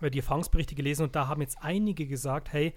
[0.00, 2.74] die Erfahrungsberichte gelesen und da haben jetzt einige gesagt, hey,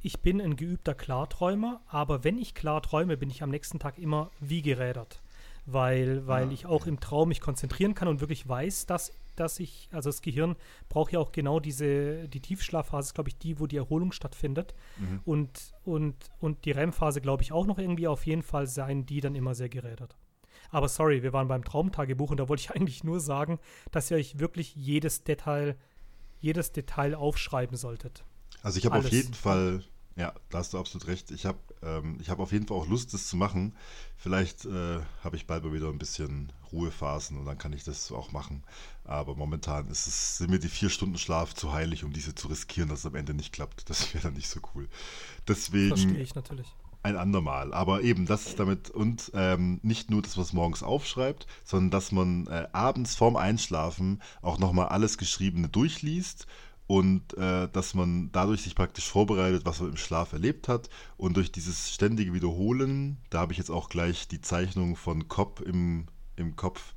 [0.00, 3.98] ich bin ein geübter Klarträumer, aber wenn ich klar träume, bin ich am nächsten Tag
[3.98, 5.20] immer wie gerädert,
[5.66, 6.52] weil, weil ja.
[6.52, 10.22] ich auch im Traum mich konzentrieren kann und wirklich weiß, dass dass ich, also das
[10.22, 10.56] Gehirn
[10.88, 14.74] braucht ja auch genau diese, die Tiefschlafphase ist, glaube ich, die, wo die Erholung stattfindet.
[14.98, 15.20] Mhm.
[15.24, 19.20] Und, und, und die REM-Phase, glaube ich, auch noch irgendwie auf jeden Fall sein, die
[19.20, 20.16] dann immer sehr gerädert.
[20.70, 23.58] Aber sorry, wir waren beim Traumtagebuch und da wollte ich eigentlich nur sagen,
[23.90, 25.76] dass ihr euch wirklich jedes Detail,
[26.38, 28.24] jedes Detail aufschreiben solltet.
[28.62, 29.84] Also ich habe auf jeden Fall
[30.18, 31.30] ja, da hast du absolut recht.
[31.30, 33.72] Ich habe ähm, hab auf jeden Fall auch Lust, das zu machen.
[34.16, 38.10] Vielleicht äh, habe ich bald mal wieder ein bisschen Ruhephasen und dann kann ich das
[38.10, 38.64] auch machen.
[39.04, 42.48] Aber momentan ist es, sind mir die vier Stunden Schlaf zu heilig, um diese zu
[42.48, 43.88] riskieren, dass es am Ende nicht klappt.
[43.88, 44.88] Das wäre dann nicht so cool.
[45.46, 45.96] Deswegen.
[45.96, 46.66] Verstehe ich natürlich.
[47.04, 47.72] Ein andermal.
[47.72, 51.92] Aber eben, das ist damit und ähm, nicht nur, dass man es morgens aufschreibt, sondern
[51.92, 56.48] dass man äh, abends vorm Einschlafen auch nochmal alles Geschriebene durchliest
[56.88, 61.36] und äh, dass man dadurch sich praktisch vorbereitet, was man im Schlaf erlebt hat und
[61.36, 66.06] durch dieses ständige Wiederholen, da habe ich jetzt auch gleich die Zeichnung von Cobb im,
[66.36, 66.94] im Kopf,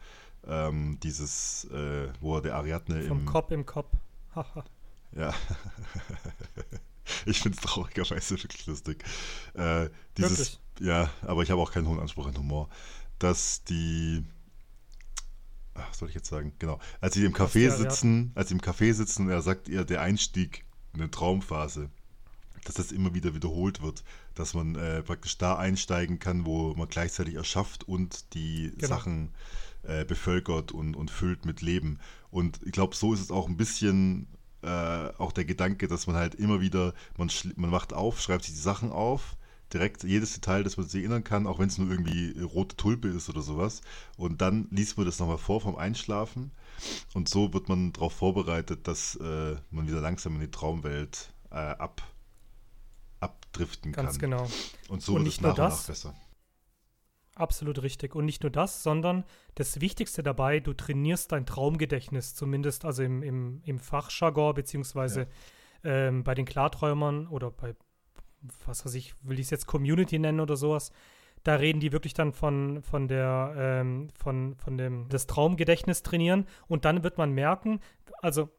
[0.47, 3.25] ähm, dieses, äh, wo er der Ariadne Vom im...
[3.25, 3.91] Cobb im Kopf.
[5.11, 5.33] ja.
[7.25, 9.03] ich finde es traurigerweise wirklich lustig.
[9.55, 10.59] Äh, dieses, wirklich?
[10.79, 12.69] Ja, aber ich habe auch keinen hohen Anspruch an Humor,
[13.19, 14.23] dass die
[15.73, 16.53] was soll ich jetzt sagen?
[16.59, 16.79] Genau.
[16.99, 20.01] Als sie im Café sitzen, als sie im Café sitzen und er sagt ihr, der
[20.01, 21.89] Einstieg in eine Traumphase,
[22.65, 24.03] dass das immer wieder wiederholt wird,
[24.35, 28.87] dass man äh, praktisch da einsteigen kann, wo man gleichzeitig erschafft und die genau.
[28.87, 29.29] Sachen
[29.83, 31.99] äh, bevölkert und, und füllt mit Leben.
[32.29, 34.27] Und ich glaube, so ist es auch ein bisschen
[34.61, 34.67] äh,
[35.17, 38.59] auch der Gedanke, dass man halt immer wieder, man, man wacht auf, schreibt sich die
[38.59, 39.37] Sachen auf,
[39.73, 43.07] direkt jedes Detail, das man sich erinnern kann, auch wenn es nur irgendwie rote Tulpe
[43.07, 43.81] ist oder sowas.
[44.17, 46.51] Und dann liest man das nochmal vor vom Einschlafen.
[47.13, 51.55] Und so wird man darauf vorbereitet, dass äh, man wieder langsam in die Traumwelt äh,
[51.55, 52.01] ab,
[53.19, 54.31] abdriften Ganz kann.
[54.31, 54.47] genau.
[54.89, 56.15] Und so Und wird nicht es nur nach und das, nach besser.
[57.35, 58.13] Absolut richtig.
[58.13, 59.23] Und nicht nur das, sondern
[59.55, 65.27] das Wichtigste dabei, du trainierst dein Traumgedächtnis, zumindest also im, im, im Fachjargon, beziehungsweise
[65.83, 67.75] ähm, bei den Klarträumern oder bei,
[68.65, 70.91] was weiß ich, will ich es jetzt Community nennen oder sowas.
[71.43, 76.45] Da reden die wirklich dann von, von der, ähm, von, von dem, das Traumgedächtnis trainieren.
[76.67, 77.79] Und dann wird man merken,
[78.21, 78.49] also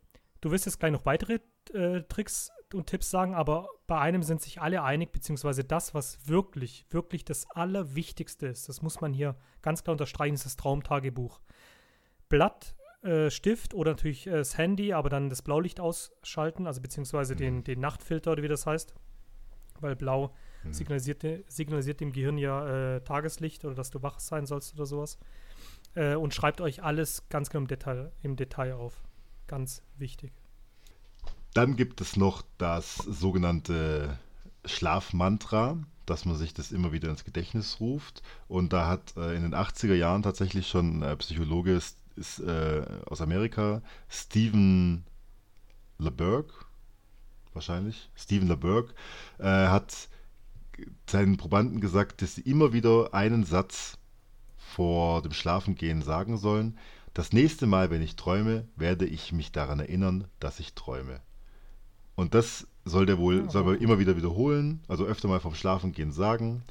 [0.41, 1.39] du wirst jetzt gleich noch weitere
[1.73, 6.27] äh, Tricks und Tipps sagen, aber bei einem sind sich alle einig, beziehungsweise das, was
[6.27, 11.41] wirklich, wirklich das Allerwichtigste ist, das muss man hier ganz klar unterstreichen, ist das Traumtagebuch.
[12.29, 17.37] Blatt, äh, Stift oder natürlich äh, das Handy, aber dann das Blaulicht ausschalten, also beziehungsweise
[17.37, 18.95] den, den Nachtfilter oder wie das heißt,
[19.83, 20.73] weil Blau Mhm.
[20.73, 25.19] signalisiert, signalisiert dem Gehirn ja äh, Tageslicht oder dass du wach sein sollst oder sowas.
[25.95, 29.03] Äh, und schreibt euch alles ganz genau im Detail, im Detail auf.
[29.47, 30.33] Ganz wichtig.
[31.55, 34.19] Dann gibt es noch das sogenannte
[34.65, 38.23] Schlafmantra, dass man sich das immer wieder ins Gedächtnis ruft.
[38.49, 42.85] Und da hat äh, in den 80er Jahren tatsächlich schon ein Psychologe ist, ist, äh,
[43.07, 45.05] aus Amerika, Stephen
[45.99, 46.62] LeBerg,
[47.55, 48.95] wahrscheinlich, Stephen LeBerg,
[49.39, 50.09] äh, hat
[51.09, 53.99] seinen Probanden gesagt, dass sie immer wieder einen Satz
[54.57, 56.79] vor dem Schlafengehen sagen sollen.
[57.15, 61.21] Das nächste Mal, wenn ich träume, werde ich mich daran erinnern, dass ich träume.
[62.15, 65.55] Und das soll der wohl, Ja, soll man immer wieder wiederholen, also öfter mal vom
[65.55, 66.63] Schlafengehen sagen.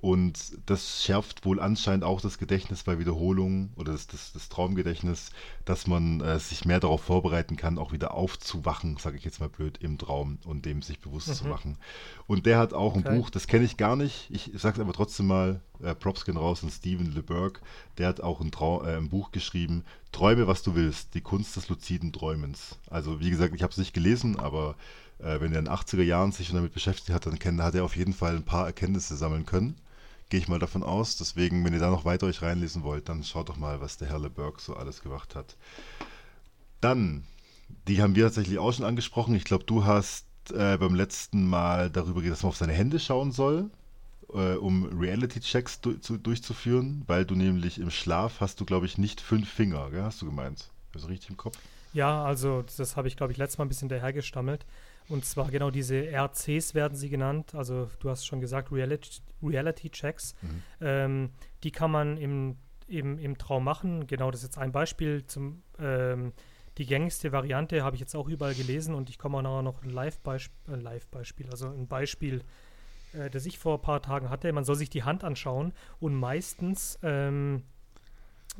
[0.00, 5.30] Und das schärft wohl anscheinend auch das Gedächtnis bei Wiederholungen oder das, das, das Traumgedächtnis,
[5.64, 9.48] dass man äh, sich mehr darauf vorbereiten kann, auch wieder aufzuwachen, sage ich jetzt mal
[9.48, 11.50] blöd, im Traum und dem sich bewusst zu Mhm.
[11.50, 11.78] machen.
[12.26, 13.16] Und der hat auch ein Okay.
[13.16, 16.36] Buch, das kenne ich gar nicht, ich sage es aber trotzdem mal, äh, Props gehen
[16.36, 17.60] raus an Steven LeBerg,
[17.98, 18.50] der hat auch ein,
[18.84, 22.78] äh, ein Buch geschrieben, Träume, was du willst, die Kunst des luziden Träumens.
[22.90, 24.76] Also wie gesagt, ich habe es nicht gelesen, aber
[25.18, 27.84] äh, wenn er in den 80er Jahren sich schon damit beschäftigt hat, dann hat er
[27.84, 29.76] auf jeden Fall ein paar Erkenntnisse sammeln können.
[30.28, 31.16] Gehe ich mal davon aus.
[31.16, 34.08] Deswegen, wenn ihr da noch weiter euch reinlesen wollt, dann schaut doch mal, was der
[34.08, 35.56] Herr LeBerg so alles gemacht hat.
[36.80, 37.24] Dann,
[37.86, 39.34] die haben wir tatsächlich auch schon angesprochen.
[39.34, 42.98] Ich glaube, du hast äh, beim letzten Mal darüber geredet, dass man auf seine Hände
[42.98, 43.70] schauen soll,
[44.32, 48.98] äh, um Reality-Checks du zu durchzuführen, weil du nämlich im Schlaf hast du, glaube ich,
[48.98, 50.02] nicht fünf Finger, gell?
[50.02, 50.70] hast du gemeint?
[50.94, 51.56] Also richtig im Kopf?
[51.92, 54.66] Ja, also das habe ich, glaube ich, letztes Mal ein bisschen dahergestammelt.
[55.08, 57.54] Und zwar genau diese RCs werden sie genannt.
[57.54, 60.34] Also du hast schon gesagt, Reality, Reality Checks.
[60.42, 60.62] Mhm.
[60.80, 61.30] Ähm,
[61.62, 62.56] die kann man im,
[62.88, 64.06] im, im Traum machen.
[64.06, 65.24] Genau, das ist jetzt ein Beispiel.
[65.26, 66.32] Zum, ähm,
[66.78, 69.82] die gängigste Variante habe ich jetzt auch überall gelesen und ich komme auch nachher noch
[69.82, 72.42] ein Live-Beispiel, äh, Live-Beispiel, also ein Beispiel,
[73.12, 74.52] äh, das ich vor ein paar Tagen hatte.
[74.52, 77.62] Man soll sich die Hand anschauen und meistens ähm,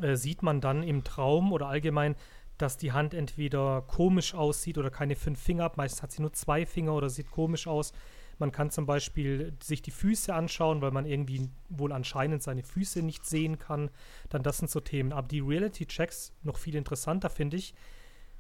[0.01, 2.17] äh, sieht man dann im Traum oder allgemein,
[2.59, 5.77] dass die Hand entweder komisch aussieht oder keine fünf Finger hat.
[5.77, 7.93] Meistens hat sie nur zwei Finger oder sieht komisch aus.
[8.39, 13.03] Man kann zum Beispiel sich die Füße anschauen, weil man irgendwie wohl anscheinend seine Füße
[13.03, 13.91] nicht sehen kann.
[14.29, 15.13] Dann das sind so Themen.
[15.13, 17.75] Aber die Reality-Checks, noch viel interessanter finde ich,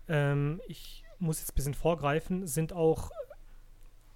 [0.08, 3.10] ähm, ich muss jetzt ein bisschen vorgreifen, sind auch,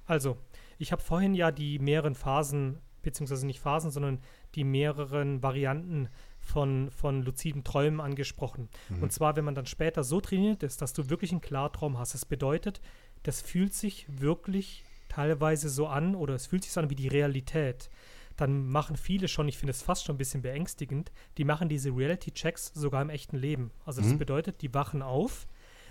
[0.07, 0.37] also,
[0.79, 4.21] ich habe vorhin ja die mehreren Phasen, beziehungsweise nicht Phasen, sondern
[4.55, 6.09] die mehreren Varianten
[6.41, 8.69] von, von luziden Träumen angesprochen.
[8.89, 9.03] Mhm.
[9.03, 12.15] Und zwar, wenn man dann später so trainiert ist, dass du wirklich einen Klartraum hast.
[12.15, 12.81] Das bedeutet,
[13.23, 17.09] das fühlt sich wirklich teilweise so an oder es fühlt sich so an wie die
[17.09, 17.91] Realität.
[18.37, 21.91] Dann machen viele schon, ich finde es fast schon ein bisschen beängstigend, die machen diese
[21.91, 23.71] Reality-Checks sogar im echten Leben.
[23.85, 24.19] Also das Mhm.
[24.19, 25.47] bedeutet, die wachen auf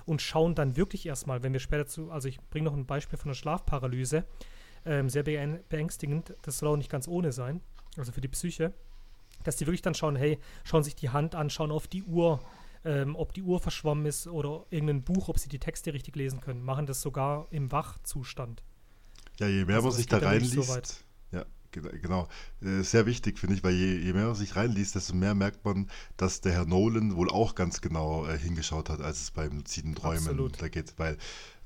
[0.05, 3.19] und schauen dann wirklich erstmal, wenn wir später zu, also ich bringe noch ein Beispiel
[3.19, 4.25] von der Schlafparalyse,
[4.85, 7.61] ähm, sehr beäng- beängstigend, das soll auch nicht ganz ohne sein,
[7.97, 8.73] also für die Psyche,
[9.43, 12.39] dass die wirklich dann schauen, hey, schauen sich die Hand an, schauen auf die Uhr,
[12.85, 16.41] ähm, ob die Uhr verschwommen ist oder irgendein Buch, ob sie die Texte richtig lesen
[16.41, 18.63] können, machen das sogar im Wachzustand.
[19.39, 21.03] Ja, je mehr Also man sich da so reinliest, weit.
[21.31, 22.27] ja, ge- genau,
[22.61, 25.63] äh, sehr wichtig finde ich, weil je, je mehr man sich reinliest, desto mehr merkt
[25.65, 29.55] man, dass der Herr Nolan wohl auch ganz genau äh, hingeschaut hat, als es beim
[29.57, 30.61] luziden Träumen Absolut.
[30.61, 31.17] da geht, weil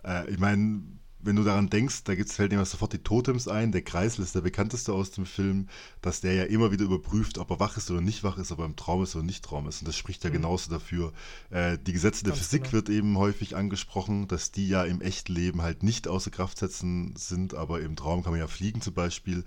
[0.03, 0.83] äh, ich meine,
[1.23, 4.35] wenn du daran denkst, da gibt's, fällt dir sofort die Totems ein, der Kreisel ist
[4.35, 5.67] der bekannteste aus dem Film,
[6.01, 8.59] dass der ja immer wieder überprüft, ob er wach ist oder nicht wach ist, ob
[8.59, 10.33] er im Traum ist oder nicht Traum ist und das spricht ja Mhm.
[10.33, 11.13] genauso dafür.
[11.49, 12.73] Äh, die Gesetze der Ganz Physik genau.
[12.73, 17.15] wird eben häufig angesprochen, dass die ja im echten Leben halt nicht außer Kraft setzen
[17.15, 19.43] sind, aber im Traum kann man ja fliegen zum Beispiel.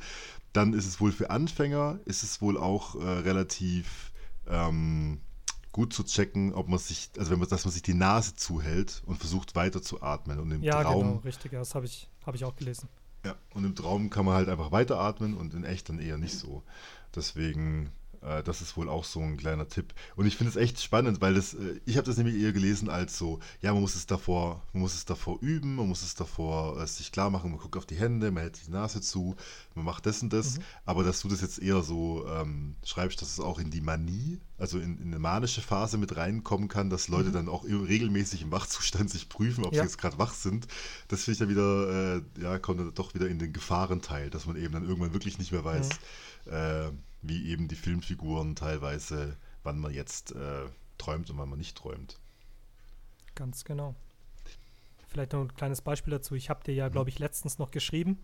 [0.53, 4.13] Dann ist es wohl für Anfänger, ist es wohl auch äh, relativ
[4.49, 5.21] ähm,
[5.77, 9.03] gut zu checken, ob man sich, also wenn man, dass man sich die Nase zuhält
[9.05, 12.09] und versucht weiter zu atmen und im Ja, Traum genau, richtig, ja, das habe ich,
[12.25, 12.89] hab ich auch gelesen.
[13.25, 16.35] Ja, und im Traum kann man halt einfach weiteratmen und in echt dann eher nicht
[16.35, 16.63] so.
[17.15, 17.91] Deswegen
[18.45, 19.95] das ist wohl auch so ein kleiner Tipp.
[20.17, 22.89] Und ich finde es echt spannend, weil das, äh, ich habe das nämlich eher gelesen
[22.89, 26.15] als so, ja, man muss es davor, man muss es davor üben, man muss es
[26.15, 29.37] davor äh, sich klar machen, man guckt auf die Hände, man hält die Nase zu,
[29.75, 30.59] man macht das und das.
[30.59, 30.63] Mhm.
[30.85, 34.41] Aber dass du das jetzt eher so ähm, schreibst, dass es auch in die Manie,
[34.59, 37.35] also in, in, eine manische Phase mit reinkommen kann, dass Leute mhm.
[37.35, 39.83] dann auch regelmäßig im Wachzustand sich prüfen, ob ja.
[39.83, 40.67] sie jetzt gerade wach sind.
[41.09, 44.47] Das finde ich ja wieder, äh, ja, kommt dann doch wieder in den Gefahrenteil, dass
[44.47, 45.89] man eben dann irgendwann wirklich nicht mehr weiß,
[46.47, 46.53] mhm.
[46.53, 46.91] äh,
[47.29, 50.67] wie eben die Filmfiguren teilweise, wann man jetzt äh,
[50.99, 52.19] träumt und wann man nicht träumt.
[53.35, 53.95] Ganz genau.
[55.09, 56.35] Vielleicht noch ein kleines Beispiel dazu.
[56.35, 58.19] Ich habe dir ja, glaube ich, letztens noch geschrieben,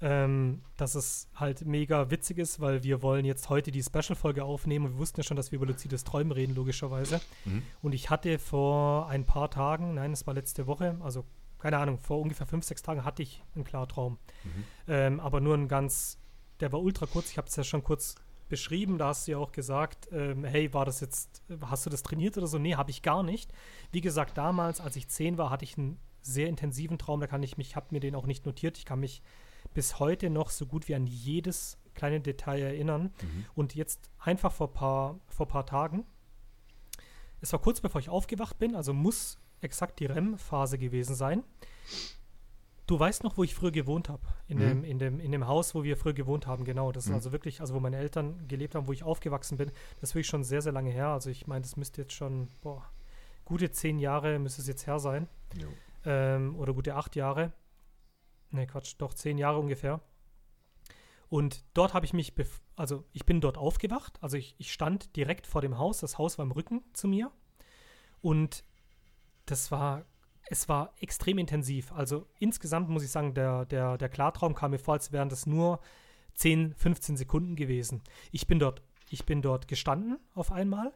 [0.00, 4.92] ähm, dass es halt mega witzig ist, weil wir wollen jetzt heute die Special-Folge aufnehmen
[4.92, 7.20] wir wussten ja schon, dass wir über luzides Träumen reden, logischerweise.
[7.44, 7.62] Mhm.
[7.82, 11.24] Und ich hatte vor ein paar Tagen, nein, es war letzte Woche, also
[11.58, 14.18] keine Ahnung, vor ungefähr fünf, sechs Tagen hatte ich einen Klartraum.
[14.44, 14.64] Mhm.
[14.88, 16.18] Ähm, aber nur ein ganz,
[16.60, 18.16] der war ultra kurz, ich habe es ja schon kurz
[18.48, 22.02] beschrieben, da hast du ja auch gesagt, ähm, hey, war das jetzt, hast du das
[22.02, 22.58] trainiert oder so?
[22.58, 23.52] Nee, habe ich gar nicht.
[23.92, 27.42] Wie gesagt, damals, als ich zehn war, hatte ich einen sehr intensiven Traum, da kann
[27.42, 29.22] ich mich, habe mir den auch nicht notiert, ich kann mich
[29.74, 33.12] bis heute noch so gut wie an jedes kleine Detail erinnern.
[33.22, 33.46] Mhm.
[33.54, 36.04] Und jetzt einfach vor paar, vor paar Tagen,
[37.40, 41.42] es war kurz bevor ich aufgewacht bin, also muss exakt die REM-Phase gewesen sein.
[42.86, 44.22] Du weißt noch, wo ich früher gewohnt habe.
[44.46, 44.60] In, mhm.
[44.60, 46.92] dem, in, dem, in dem Haus, wo wir früher gewohnt haben, genau.
[46.92, 47.16] Das ist mhm.
[47.16, 49.72] also wirklich, also wo meine Eltern gelebt haben, wo ich aufgewachsen bin.
[50.00, 51.08] Das ist wirklich schon sehr, sehr lange her.
[51.08, 52.88] Also ich meine, das müsste jetzt schon, boah,
[53.44, 55.28] gute zehn Jahre müsste es jetzt her sein.
[56.04, 57.52] Ähm, oder gute acht Jahre.
[58.50, 60.00] Ne, Quatsch, doch zehn Jahre ungefähr.
[61.28, 62.32] Und dort habe ich mich,
[62.76, 64.16] also ich bin dort aufgewacht.
[64.20, 65.98] Also ich, ich stand direkt vor dem Haus.
[65.98, 67.32] Das Haus war im Rücken zu mir.
[68.20, 68.64] Und
[69.44, 70.04] das war
[70.48, 71.92] es war extrem intensiv.
[71.92, 75.46] Also insgesamt muss ich sagen, der, der, der Klartraum kam mir vor, als wären das
[75.46, 75.80] nur
[76.34, 78.02] 10, 15 Sekunden gewesen.
[78.32, 80.92] Ich bin dort, ich bin dort gestanden auf einmal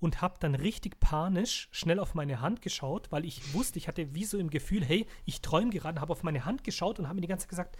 [0.00, 4.14] und habe dann richtig panisch schnell auf meine Hand geschaut, weil ich wusste, ich hatte
[4.14, 7.16] wie so im Gefühl, hey, ich träume gerade, habe auf meine Hand geschaut und habe
[7.16, 7.78] mir die ganze Zeit gesagt,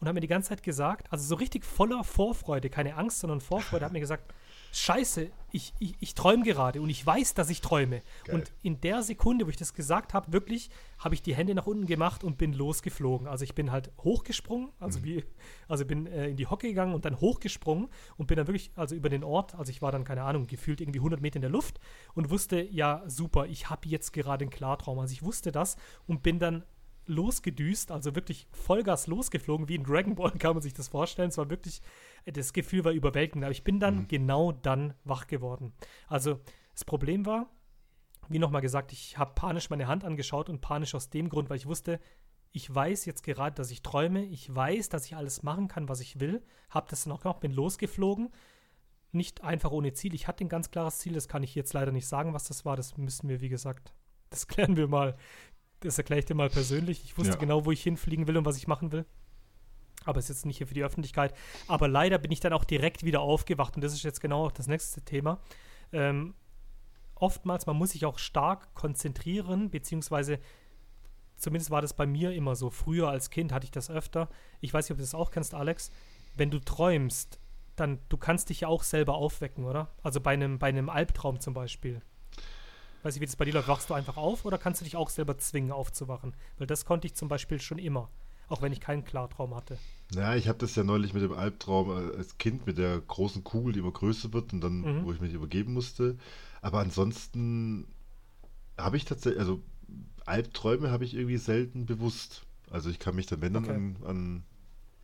[0.00, 3.40] und habe mir die ganze Zeit gesagt, also so richtig voller Vorfreude, keine Angst, sondern
[3.40, 4.32] Vorfreude, habe mir gesagt,
[4.72, 8.02] Scheiße, ich, ich, ich träume gerade und ich weiß, dass ich träume.
[8.24, 8.36] Geil.
[8.36, 11.66] Und in der Sekunde, wo ich das gesagt habe, wirklich, habe ich die Hände nach
[11.66, 13.26] unten gemacht und bin losgeflogen.
[13.26, 15.04] Also ich bin halt hochgesprungen, also mhm.
[15.04, 15.24] wie,
[15.68, 18.94] also bin äh, in die Hocke gegangen und dann hochgesprungen und bin dann wirklich, also
[18.94, 21.50] über den Ort, also ich war dann, keine Ahnung, gefühlt irgendwie 100 Meter in der
[21.50, 21.80] Luft
[22.14, 24.98] und wusste, ja, super, ich habe jetzt gerade einen Klartraum.
[24.98, 26.64] Also ich wusste das und bin dann
[27.06, 31.30] losgedüst, also wirklich Vollgas losgeflogen, wie in Dragon Ball kann man sich das vorstellen.
[31.30, 31.82] Es war wirklich
[32.26, 34.08] das Gefühl war überwältigend, aber ich bin dann mhm.
[34.08, 35.72] genau dann wach geworden.
[36.08, 36.40] Also
[36.72, 37.50] das Problem war,
[38.28, 41.56] wie nochmal gesagt, ich habe panisch meine Hand angeschaut und panisch aus dem Grund, weil
[41.56, 42.00] ich wusste,
[42.52, 46.00] ich weiß jetzt gerade, dass ich träume, ich weiß, dass ich alles machen kann, was
[46.00, 48.30] ich will, habe das dann auch gemacht, bin losgeflogen,
[49.12, 50.14] nicht einfach ohne Ziel.
[50.14, 52.64] Ich hatte ein ganz klares Ziel, das kann ich jetzt leider nicht sagen, was das
[52.64, 53.92] war, das müssen wir, wie gesagt,
[54.30, 55.16] das klären wir mal.
[55.80, 57.04] Das erkläre ich dir mal persönlich.
[57.04, 57.38] Ich wusste ja.
[57.38, 59.06] genau, wo ich hinfliegen will und was ich machen will
[60.04, 61.34] aber ist jetzt nicht hier für die Öffentlichkeit.
[61.68, 64.66] Aber leider bin ich dann auch direkt wieder aufgewacht und das ist jetzt genau das
[64.66, 65.40] nächste Thema.
[65.92, 66.34] Ähm,
[67.14, 70.38] oftmals, man muss sich auch stark konzentrieren, beziehungsweise
[71.36, 72.70] zumindest war das bei mir immer so.
[72.70, 74.28] Früher als Kind hatte ich das öfter.
[74.60, 75.90] Ich weiß nicht, ob du das auch kennst, Alex.
[76.36, 77.38] Wenn du träumst,
[77.76, 79.88] dann du kannst dich ja auch selber aufwecken, oder?
[80.02, 82.02] Also bei einem, bei einem Albtraum zum Beispiel.
[83.02, 83.68] Weiß ich, wie das bei dir läuft.
[83.68, 86.36] Wachst du einfach auf oder kannst du dich auch selber zwingen, aufzuwachen?
[86.58, 88.10] Weil das konnte ich zum Beispiel schon immer
[88.50, 89.78] auch wenn ich keinen Klartraum hatte.
[90.12, 93.44] Ja, ich habe das ja neulich mit dem Albtraum äh, als Kind mit der großen
[93.44, 95.04] Kugel, die immer größer wird und dann, mhm.
[95.04, 96.18] wo ich mich übergeben musste.
[96.60, 97.86] Aber ansonsten
[98.76, 99.62] habe ich tatsächlich, also
[100.26, 102.42] Albträume habe ich irgendwie selten bewusst.
[102.70, 103.74] Also ich kann mich dann, wenn dann okay.
[103.74, 104.42] an, an,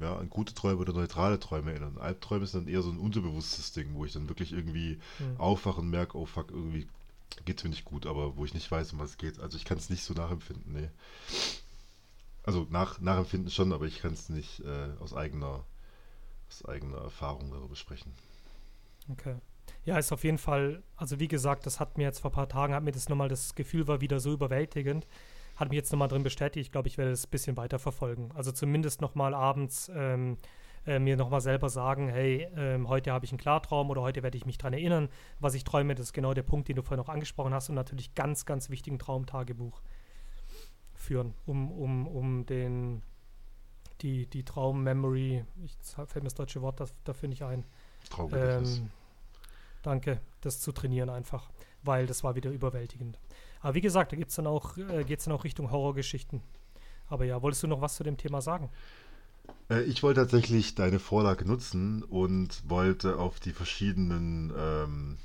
[0.00, 1.98] ja, an gute Träume oder neutrale Träume erinnern.
[1.98, 5.38] Albträume sind dann eher so ein unterbewusstes Ding, wo ich dann wirklich irgendwie mhm.
[5.38, 6.88] aufwache und merke, oh fuck, irgendwie
[7.44, 9.38] geht es mir nicht gut, aber wo ich nicht weiß, um was es geht.
[9.40, 10.88] Also ich kann es nicht so nachempfinden, nee.
[12.46, 15.64] Also nach, nachempfinden schon, aber ich kann es nicht äh, aus, eigener,
[16.48, 18.14] aus eigener Erfahrung darüber sprechen.
[19.10, 19.34] Okay.
[19.84, 22.48] Ja, ist auf jeden Fall, also wie gesagt, das hat mir jetzt vor ein paar
[22.48, 25.08] Tagen, hat mir das nochmal, das Gefühl war wieder so überwältigend,
[25.56, 26.66] hat mich jetzt nochmal drin bestätigt.
[26.66, 28.30] Ich glaube, ich werde es ein bisschen weiter verfolgen.
[28.34, 30.38] Also zumindest nochmal abends ähm,
[30.86, 34.36] äh, mir nochmal selber sagen, hey, ähm, heute habe ich einen Klartraum oder heute werde
[34.38, 35.08] ich mich daran erinnern,
[35.40, 35.96] was ich träume.
[35.96, 38.70] Das ist genau der Punkt, den du vorhin noch angesprochen hast und natürlich ganz, ganz
[38.70, 39.82] wichtigen Traumtagebuch
[41.06, 43.02] führen, um, um, um den,
[44.02, 47.64] die, die Traum-Memory, ich fällt mir das deutsche Wort dafür nicht ein.
[48.32, 48.90] Ähm,
[49.82, 51.50] danke, das zu trainieren einfach,
[51.82, 53.18] weil das war wieder überwältigend.
[53.60, 56.42] Aber wie gesagt, da geht's dann auch, äh, geht es dann auch Richtung Horrorgeschichten.
[57.08, 58.70] Aber ja, wolltest du noch was zu dem Thema sagen?
[59.70, 65.18] Äh, ich wollte tatsächlich deine Vorlage nutzen und wollte auf die verschiedenen ähm,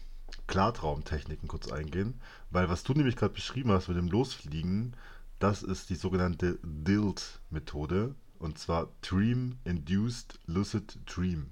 [0.48, 2.20] Klartraumtechniken kurz eingehen,
[2.50, 4.96] weil was du nämlich gerade beschrieben hast mit dem Losfliegen,
[5.42, 11.50] das ist die sogenannte DILT-Methode und zwar Dream Induced Lucid Dream,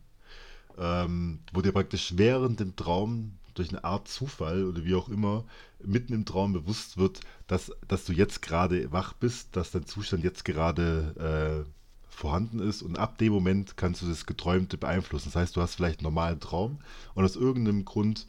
[0.77, 5.43] ähm, wo dir praktisch während dem Traum durch eine Art Zufall oder wie auch immer
[5.83, 10.23] mitten im Traum bewusst wird, dass, dass du jetzt gerade wach bist, dass dein Zustand
[10.23, 11.69] jetzt gerade äh,
[12.09, 15.29] vorhanden ist und ab dem Moment kannst du das Geträumte beeinflussen.
[15.29, 16.79] Das heißt, du hast vielleicht einen normalen Traum
[17.15, 18.27] und aus irgendeinem Grund,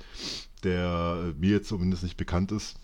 [0.65, 2.77] der mir jetzt zumindest nicht bekannt ist,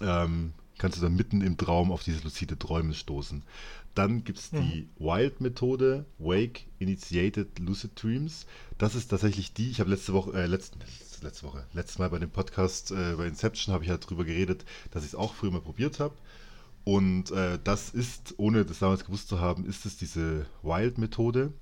[0.00, 3.44] ähm, kannst du dann mitten im Traum auf diese lucide Träume stoßen.
[3.94, 5.06] Dann gibt es die mhm.
[5.06, 8.46] Wild-Methode, Wake Initiated Lucid Dreams.
[8.78, 10.80] Das ist tatsächlich die, ich habe letzte Woche, äh, letzte,
[11.22, 14.64] letzte Woche, letztes Mal bei dem Podcast äh, bei Inception habe ich halt drüber geredet,
[14.90, 16.16] dass ich es auch früher mal probiert habe.
[16.82, 21.52] Und äh, das ist, ohne das damals gewusst zu haben, ist es diese Wild-Methode.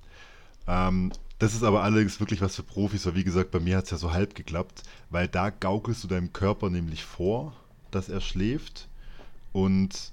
[0.65, 3.83] Ähm, das ist aber allerdings wirklich was für Profis, weil wie gesagt, bei mir hat
[3.85, 7.53] es ja so halb geklappt, weil da gaukelst du deinem Körper nämlich vor,
[7.91, 8.87] dass er schläft.
[9.53, 10.11] Und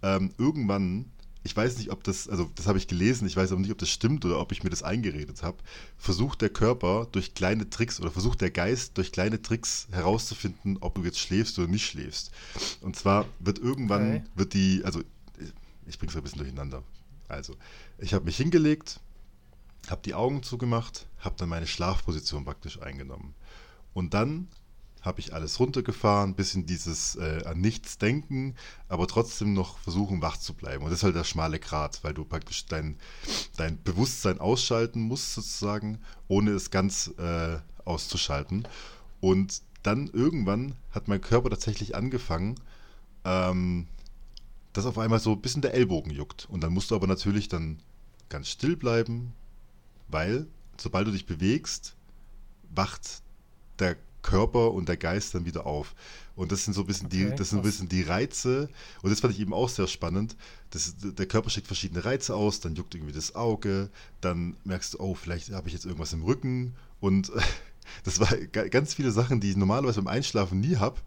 [0.03, 1.07] ähm, irgendwann,
[1.47, 3.78] ich weiß nicht, ob das, also das habe ich gelesen, ich weiß aber nicht, ob
[3.78, 5.57] das stimmt oder ob ich mir das eingeredet habe,
[5.97, 10.97] versucht der Körper durch kleine Tricks oder versucht der Geist durch kleine Tricks herauszufinden, ob
[10.97, 12.32] du jetzt schläfst oder nicht schläfst.
[12.80, 14.22] Und zwar wird irgendwann, okay.
[14.34, 15.01] wird die, also
[15.86, 16.82] ich bringe es ein bisschen durcheinander.
[17.28, 17.57] Also,
[17.99, 19.01] ich habe mich hingelegt,
[19.88, 23.34] habe die Augen zugemacht, habe dann meine Schlafposition praktisch eingenommen.
[23.94, 24.49] Und dann
[25.07, 28.55] habe ich alles runtergefahren, bis in dieses äh, an nichts denken,
[28.89, 30.85] aber trotzdem noch versuchen, wach zu bleiben.
[30.85, 32.99] Und das ist halt der schmale Grat, weil du praktisch dein,
[33.57, 35.99] dein Bewusstsein ausschalten musst, sozusagen,
[36.29, 38.67] ohne es ganz äh, auszuschalten.
[39.21, 42.57] Und dann irgendwann hat mein Körper tatsächlich angefangen,
[43.25, 43.87] ähm,
[44.73, 46.47] dass auf einmal so ein bisschen der Ellbogen juckt.
[46.51, 47.79] Und dann musst du aber natürlich dann
[48.29, 49.33] ganz still bleiben,
[50.09, 50.47] weil
[50.77, 51.95] sobald du dich bewegst,
[52.75, 53.23] wacht
[53.79, 53.97] der
[54.27, 55.95] Körper und der Geist dann wieder auf.
[56.35, 58.68] Und das sind so ein bisschen okay, die, das sind ein bisschen die Reize.
[59.03, 60.37] Und das fand ich eben auch sehr spannend.
[60.70, 63.89] Das, der Körper schickt verschiedene Reize aus, dann juckt irgendwie das Auge,
[64.20, 66.74] dann merkst du, oh, vielleicht habe ich jetzt irgendwas im Rücken.
[67.01, 67.33] Und
[68.05, 71.01] das war ganz viele Sachen, die ich normalerweise beim Einschlafen nie habe.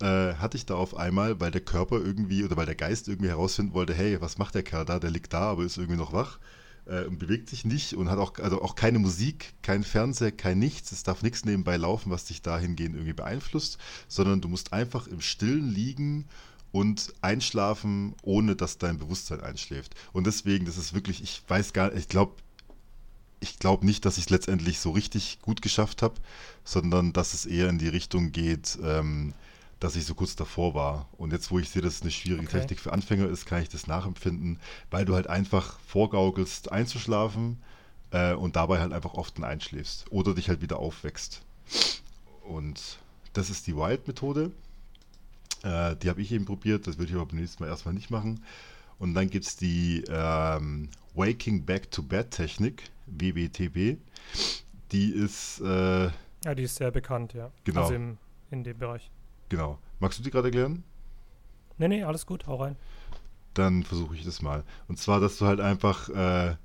[0.00, 3.30] Äh, hatte ich da auf einmal, weil der Körper irgendwie oder weil der Geist irgendwie
[3.30, 4.98] herausfinden wollte, hey, was macht der Kerl da?
[4.98, 6.38] Der liegt da, aber ist irgendwie noch wach
[6.86, 10.58] äh, und bewegt sich nicht und hat auch, also auch keine Musik, kein Fernseher, kein
[10.58, 10.92] nichts.
[10.92, 13.78] Es darf nichts nebenbei laufen, was dich dahingehend irgendwie beeinflusst,
[14.08, 16.26] sondern du musst einfach im Stillen liegen
[16.72, 19.94] und einschlafen, ohne dass dein Bewusstsein einschläft.
[20.12, 22.34] Und deswegen, das ist wirklich, ich weiß gar nicht, ich glaube,
[23.40, 26.14] ich glaube nicht, dass ich es letztendlich so richtig gut geschafft habe,
[26.64, 29.34] sondern dass es eher in die Richtung geht, ähm,
[29.80, 31.08] dass ich so kurz davor war.
[31.18, 32.60] Und jetzt, wo ich sehe, dass es eine schwierige okay.
[32.60, 34.58] Technik für Anfänger ist, kann ich das nachempfinden,
[34.90, 37.58] weil du halt einfach vorgaukelst, einzuschlafen
[38.10, 41.42] äh, und dabei halt einfach oft einschläfst oder dich halt wieder aufwächst.
[42.42, 42.98] Und
[43.32, 44.50] das ist die Wild-Methode.
[45.62, 48.10] Äh, die habe ich eben probiert, das würde ich aber beim nächsten Mal erstmal nicht
[48.10, 48.42] machen.
[48.98, 53.98] Und dann gibt es die ähm, Waking Back to Bed Technik, WBTB.
[54.92, 55.60] Die ist.
[55.60, 56.04] Äh,
[56.44, 57.50] ja, die ist sehr bekannt, ja.
[57.64, 57.82] Genau.
[57.82, 58.16] Also im,
[58.50, 59.10] in dem Bereich.
[59.48, 59.78] Genau.
[59.98, 60.82] Magst du die gerade erklären?
[61.78, 62.76] Nee, nee, alles gut, hau rein.
[63.54, 64.64] Dann versuche ich das mal.
[64.88, 66.56] Und zwar, dass du halt einfach, äh,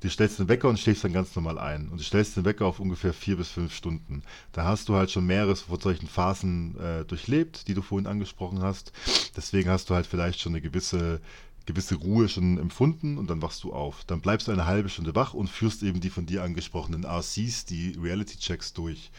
[0.00, 1.88] du stellst den Wecker und schläfst dann ganz normal ein.
[1.88, 4.22] Und du stellst den Wecker auf ungefähr vier bis fünf Stunden.
[4.52, 8.62] Da hast du halt schon mehrere von solchen Phasen äh, durchlebt, die du vorhin angesprochen
[8.62, 8.92] hast.
[9.36, 11.20] Deswegen hast du halt vielleicht schon eine gewisse,
[11.66, 14.04] gewisse Ruhe schon empfunden und dann wachst du auf.
[14.04, 17.66] Dann bleibst du eine halbe Stunde wach und führst eben die von dir angesprochenen RCs,
[17.66, 19.10] die Reality-Checks durch.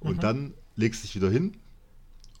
[0.00, 0.20] Und mhm.
[0.20, 1.56] dann legst du dich wieder hin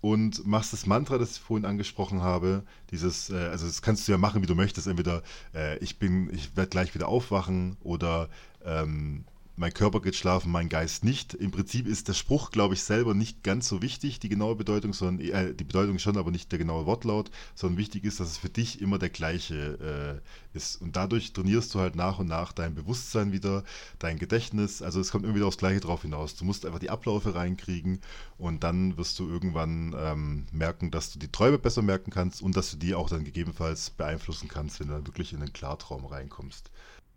[0.00, 2.64] und machst das Mantra, das ich vorhin angesprochen habe.
[2.90, 4.86] Dieses, äh, also das kannst du ja machen, wie du möchtest.
[4.86, 5.22] Entweder
[5.54, 8.28] äh, ich bin, ich werde gleich wieder aufwachen oder
[8.64, 9.24] ähm,
[9.60, 11.34] mein Körper geht schlafen, mein Geist nicht.
[11.34, 14.94] Im Prinzip ist der Spruch, glaube ich, selber nicht ganz so wichtig, die genaue Bedeutung,
[14.94, 18.38] sondern äh, die Bedeutung schon, aber nicht der genaue Wortlaut, sondern wichtig ist, dass es
[18.38, 20.22] für dich immer der gleiche
[20.54, 20.80] äh, ist.
[20.80, 23.62] Und dadurch trainierst du halt nach und nach dein Bewusstsein wieder,
[23.98, 24.80] dein Gedächtnis.
[24.80, 26.36] Also es kommt wieder aufs Gleiche drauf hinaus.
[26.36, 28.00] Du musst einfach die Abläufe reinkriegen
[28.38, 32.56] und dann wirst du irgendwann ähm, merken, dass du die Träume besser merken kannst und
[32.56, 36.06] dass du die auch dann gegebenenfalls beeinflussen kannst, wenn du dann wirklich in den Klartraum
[36.06, 36.70] reinkommst.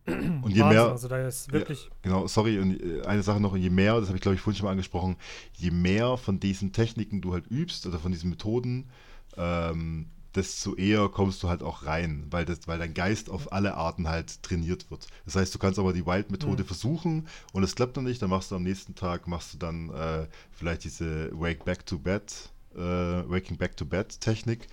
[0.05, 0.89] Und je mehr.
[0.89, 1.85] Also da ist wirklich.
[1.85, 4.41] Ja, genau, sorry, und äh, eine Sache noch, je mehr, das habe ich glaube ich
[4.41, 5.15] vorhin schon mal angesprochen,
[5.53, 8.89] je mehr von diesen Techniken du halt übst oder von diesen Methoden,
[9.37, 13.75] ähm, desto eher kommst du halt auch rein, weil, das, weil dein Geist auf alle
[13.75, 15.07] Arten halt trainiert wird.
[15.25, 16.67] Das heißt, du kannst aber die Wild-Methode mhm.
[16.67, 19.89] versuchen und es klappt dann nicht, dann machst du am nächsten Tag, machst du dann
[19.91, 24.67] äh, vielleicht diese Wake Back to Bed, äh, Waking Back to Bed Technik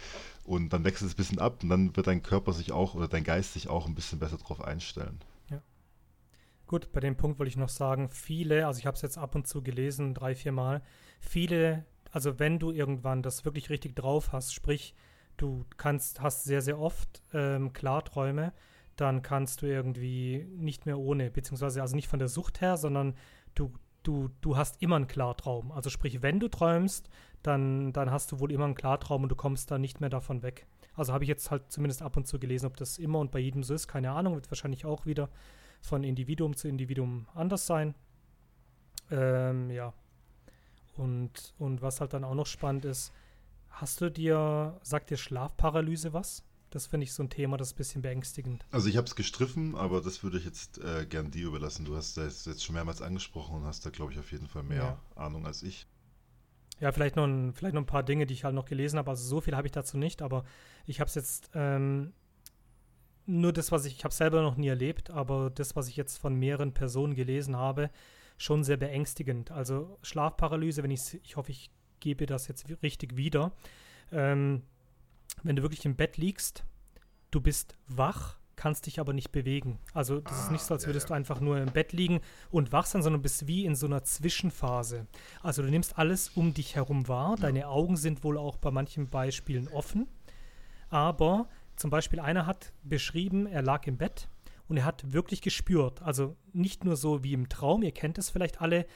[0.44, 3.08] und dann wechselt es ein bisschen ab und dann wird dein Körper sich auch oder
[3.08, 5.20] dein Geist sich auch ein bisschen besser darauf einstellen.
[5.50, 5.62] Ja.
[6.66, 9.34] Gut, bei dem Punkt wollte ich noch sagen, viele, also ich habe es jetzt ab
[9.34, 10.82] und zu gelesen, drei, vier Mal,
[11.20, 14.94] viele, also wenn du irgendwann das wirklich richtig drauf hast, sprich,
[15.36, 18.52] du kannst, hast sehr, sehr oft ähm, Klarträume,
[18.96, 23.14] dann kannst du irgendwie nicht mehr ohne, beziehungsweise also nicht von der Sucht her, sondern
[23.54, 23.72] du,
[24.02, 25.72] du, du hast immer einen Klartraum.
[25.72, 27.08] Also sprich, wenn du träumst,
[27.42, 30.42] dann, dann hast du wohl immer einen Klartraum und du kommst da nicht mehr davon
[30.42, 30.66] weg.
[30.94, 33.38] Also habe ich jetzt halt zumindest ab und zu gelesen, ob das immer und bei
[33.38, 35.28] jedem so ist, keine Ahnung, wird wahrscheinlich auch wieder
[35.80, 37.94] von Individuum zu Individuum anders sein.
[39.10, 39.94] Ähm, ja.
[40.96, 43.12] Und, und was halt dann auch noch spannend ist,
[43.70, 46.44] hast du dir, sagt dir Schlafparalyse was?
[46.70, 48.64] Das finde ich so ein Thema, das ist ein bisschen beängstigend.
[48.70, 51.84] Also ich habe es gestriffen, aber das würde ich jetzt äh, gern dir überlassen.
[51.84, 54.62] Du hast das jetzt schon mehrmals angesprochen und hast da, glaube ich, auf jeden Fall
[54.62, 55.22] mehr ja.
[55.22, 55.86] Ahnung als ich.
[56.78, 59.10] Ja, vielleicht noch, ein, vielleicht noch ein paar Dinge, die ich halt noch gelesen habe.
[59.10, 60.44] Also so viel habe ich dazu nicht, aber
[60.86, 62.12] ich habe es jetzt ähm,
[63.26, 66.18] nur das, was ich, ich habe selber noch nie erlebt, aber das, was ich jetzt
[66.18, 67.90] von mehreren Personen gelesen habe,
[68.38, 69.50] schon sehr beängstigend.
[69.50, 73.52] Also Schlafparalyse, wenn ich, ich hoffe, ich gebe das jetzt richtig wieder.
[74.10, 74.62] Ähm,
[75.42, 76.64] wenn du wirklich im Bett liegst,
[77.30, 79.78] du bist wach, kannst dich aber nicht bewegen.
[79.94, 81.16] Also das ah, ist nicht so, als würdest ja, ja.
[81.16, 82.20] du einfach nur im Bett liegen
[82.50, 85.06] und wach sein, sondern bist wie in so einer Zwischenphase.
[85.42, 87.36] Also du nimmst alles um dich herum wahr.
[87.36, 90.08] Deine Augen sind wohl auch bei manchen Beispielen offen.
[90.90, 94.28] Aber zum Beispiel einer hat beschrieben, er lag im Bett
[94.68, 98.30] und er hat wirklich gespürt, also nicht nur so wie im Traum, ihr kennt es
[98.30, 98.86] vielleicht alle,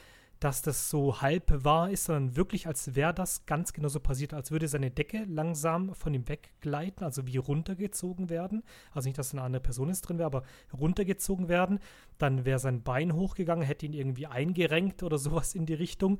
[0.41, 4.35] dass das so halb wahr ist, sondern wirklich, als wäre das ganz genau so passiert,
[4.35, 8.63] als würde seine Decke langsam von ihm weggleiten, also wie runtergezogen werden.
[8.93, 11.79] Also nicht, dass eine andere Person ist drin wäre, aber runtergezogen werden.
[12.19, 16.19] Dann wäre sein Bein hochgegangen, hätte ihn irgendwie eingerenkt oder sowas in die Richtung.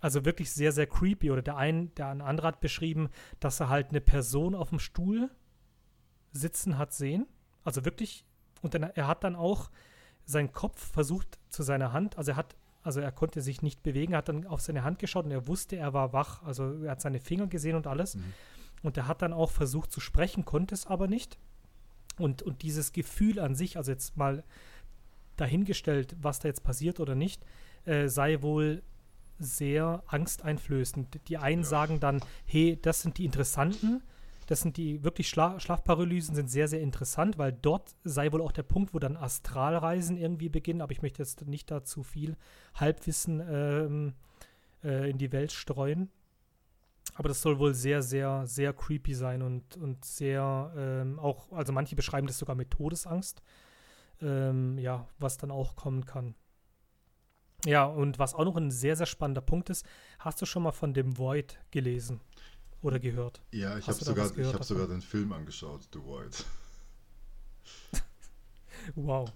[0.00, 1.30] Also wirklich sehr, sehr creepy.
[1.30, 3.08] Oder der ein, der ein anderer hat beschrieben,
[3.40, 5.30] dass er halt eine Person auf dem Stuhl
[6.32, 7.26] sitzen hat sehen.
[7.64, 8.24] Also wirklich,
[8.62, 9.70] und dann, er hat dann auch
[10.24, 12.56] seinen Kopf versucht zu seiner Hand, also er hat
[12.86, 15.48] also er konnte sich nicht bewegen, er hat dann auf seine Hand geschaut und er
[15.48, 16.44] wusste, er war wach.
[16.44, 18.14] Also er hat seine Finger gesehen und alles.
[18.14, 18.32] Mhm.
[18.82, 21.36] Und er hat dann auch versucht zu sprechen, konnte es aber nicht.
[22.16, 24.44] Und, und dieses Gefühl an sich, also jetzt mal
[25.36, 27.44] dahingestellt, was da jetzt passiert oder nicht,
[27.86, 28.84] äh, sei wohl
[29.40, 31.28] sehr angsteinflößend.
[31.28, 31.68] Die einen ja.
[31.68, 34.02] sagen dann, hey, das sind die interessanten
[34.46, 38.52] das sind die wirklich Schla Schlafparalysen sind sehr, sehr interessant, weil dort sei wohl auch
[38.52, 40.80] der Punkt, wo dann Astralreisen irgendwie beginnen.
[40.80, 42.36] Aber ich möchte jetzt nicht da zu viel
[42.74, 44.14] Halbwissen ähm,
[44.84, 46.10] äh, in die Welt streuen.
[47.14, 51.72] Aber das soll wohl sehr, sehr, sehr creepy sein und, und sehr ähm, auch, also
[51.72, 53.42] manche beschreiben das sogar mit Todesangst.
[54.20, 56.34] Ähm, ja, was dann auch kommen kann.
[57.64, 59.84] Ja, und was auch noch ein sehr, sehr spannender Punkt ist,
[60.18, 62.20] hast du schon mal von dem Void gelesen?
[62.82, 63.40] Oder gehört?
[63.52, 66.44] Ja, ich habe sogar, hab sogar den Film angeschaut, The Void.
[68.94, 69.30] wow.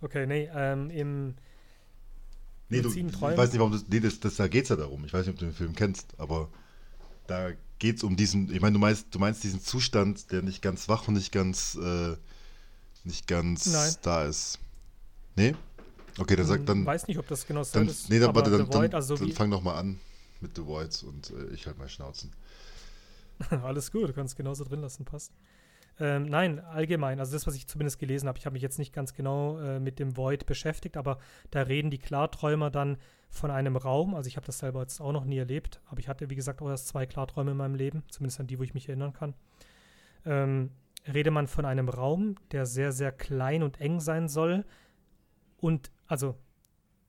[0.00, 1.34] Okay, nee, ähm, im
[2.70, 5.04] Nee, du, ich weiß nicht, warum das, nee, das, das, da geht es ja darum.
[5.06, 6.50] Ich weiß nicht, ob du den Film kennst, aber
[7.26, 10.60] da geht es um diesen, ich meine, du meinst, du meinst diesen Zustand, der nicht
[10.60, 12.16] ganz wach und nicht ganz, äh,
[13.04, 13.94] nicht ganz Nein.
[14.02, 14.58] da ist.
[15.36, 15.54] Nee?
[16.18, 16.80] Okay, dann sag dann.
[16.80, 18.10] Ich weiß nicht, ob das genau so ist.
[18.10, 19.98] Nee, dann, warte, dann, dann, also dann fang doch mal an
[20.40, 22.32] mit The Voids und äh, ich halt mal Schnauzen.
[23.62, 25.32] Alles gut, du kannst genauso drin lassen, passt.
[26.00, 28.92] Ähm, nein, allgemein, also das, was ich zumindest gelesen habe, ich habe mich jetzt nicht
[28.92, 31.18] ganz genau äh, mit dem Void beschäftigt, aber
[31.50, 32.98] da reden die Klarträumer dann
[33.30, 36.08] von einem Raum, also ich habe das selber jetzt auch noch nie erlebt, aber ich
[36.08, 38.74] hatte, wie gesagt, auch erst zwei Klarträume in meinem Leben, zumindest an die, wo ich
[38.74, 39.34] mich erinnern kann.
[40.24, 40.70] Ähm,
[41.12, 44.64] rede man von einem Raum, der sehr, sehr klein und eng sein soll
[45.56, 46.36] und, also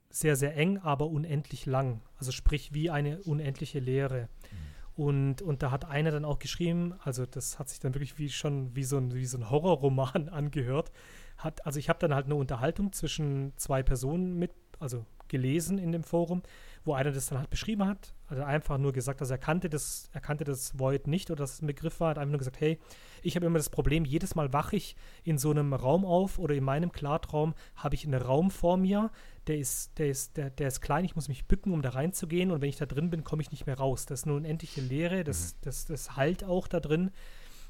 [0.09, 4.23] sehr, sehr eng, aber unendlich lang, also sprich wie eine unendliche Leere.
[4.51, 4.58] Mhm.
[4.99, 8.27] Und, und da hat einer dann auch geschrieben, also das hat sich dann wirklich wie
[8.27, 10.91] schon wie so ein, wie so ein Horrorroman angehört.
[11.37, 15.91] Hat, also ich habe dann halt eine Unterhaltung zwischen zwei Personen mit also gelesen in
[15.91, 16.41] dem Forum,
[16.83, 18.13] wo einer das dann halt beschrieben hat.
[18.27, 21.53] Also einfach nur gesagt, dass er kannte das, er kannte das Void nicht oder dass
[21.53, 22.79] es ein Begriff war, hat einfach nur gesagt, hey,
[23.21, 26.55] ich habe immer das Problem, jedes Mal wache ich in so einem Raum auf oder
[26.55, 29.11] in meinem Klartraum habe ich einen Raum vor mir,
[29.47, 32.51] der ist, der ist, der, der ist klein, ich muss mich bücken, um da reinzugehen
[32.51, 34.05] und wenn ich da drin bin, komme ich nicht mehr raus.
[34.05, 35.57] Das ist eine unendliche Leere, das, mhm.
[35.61, 37.11] das, das halt auch da drin.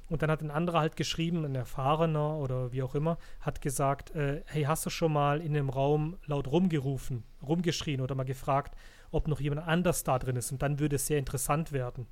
[0.09, 4.15] Und dann hat ein anderer halt geschrieben, ein Erfahrener oder wie auch immer, hat gesagt,
[4.15, 8.75] äh, hey, hast du schon mal in dem Raum laut rumgerufen, rumgeschrien oder mal gefragt,
[9.11, 10.51] ob noch jemand anders da drin ist?
[10.51, 12.07] Und dann würde es sehr interessant werden.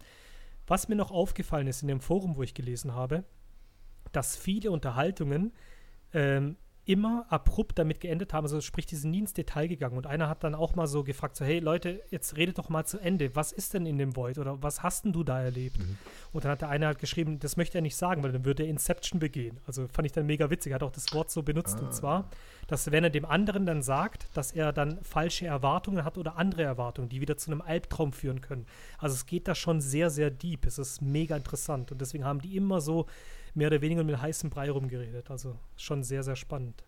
[0.68, 3.24] Was mir noch aufgefallen ist in dem Forum, wo ich gelesen habe,
[4.12, 5.54] dass viele Unterhaltungen
[6.14, 6.56] ähm,
[6.88, 8.46] immer abrupt damit geendet haben.
[8.46, 9.98] Also sprich, die sind nie ins Detail gegangen.
[9.98, 12.86] Und einer hat dann auch mal so gefragt: so, hey Leute, jetzt redet doch mal
[12.86, 13.36] zu Ende.
[13.36, 15.80] Was ist denn in dem Void oder was hast denn du da erlebt?
[15.80, 15.98] Mhm.
[16.32, 18.64] Und dann hat der eine halt geschrieben, das möchte er nicht sagen, weil dann würde
[18.64, 19.60] er Inception begehen.
[19.68, 20.72] Also fand ich dann mega witzig.
[20.72, 21.78] Er hat auch das Wort so benutzt.
[21.80, 21.86] Ah.
[21.86, 22.30] Und zwar,
[22.68, 26.64] dass wenn er dem anderen dann sagt, dass er dann falsche Erwartungen hat oder andere
[26.64, 28.66] Erwartungen, die wieder zu einem Albtraum führen können.
[28.98, 30.66] Also es geht da schon sehr, sehr deep.
[30.66, 31.92] Es ist mega interessant.
[31.92, 33.08] Und deswegen haben die immer so
[33.58, 35.30] mehr oder weniger mit heißem Brei rumgeredet.
[35.30, 36.84] Also schon sehr, sehr spannend.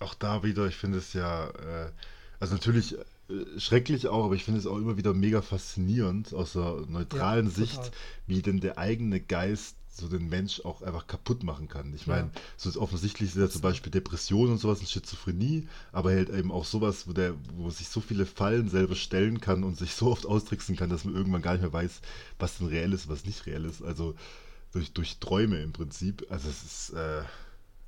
[0.00, 1.90] Auch da wieder, ich finde es ja, äh,
[2.38, 2.96] also natürlich
[3.28, 7.46] äh, schrecklich auch, aber ich finde es auch immer wieder mega faszinierend aus der neutralen
[7.46, 7.90] ja, Sicht,
[8.26, 11.94] wie denn der eigene Geist so den Mensch auch einfach kaputt machen kann.
[11.94, 12.40] Ich meine, ja.
[12.56, 16.50] so ist offensichtlich ist ja zum Beispiel Depression und sowas und Schizophrenie, aber halt eben
[16.50, 20.10] auch sowas, wo der, wo sich so viele Fallen selber stellen kann und sich so
[20.10, 22.00] oft austricksen kann, dass man irgendwann gar nicht mehr weiß,
[22.40, 23.82] was denn reell ist, was nicht reell ist.
[23.82, 24.16] Also
[24.74, 26.26] durch, durch Träume im Prinzip.
[26.30, 27.22] Also es ist, äh,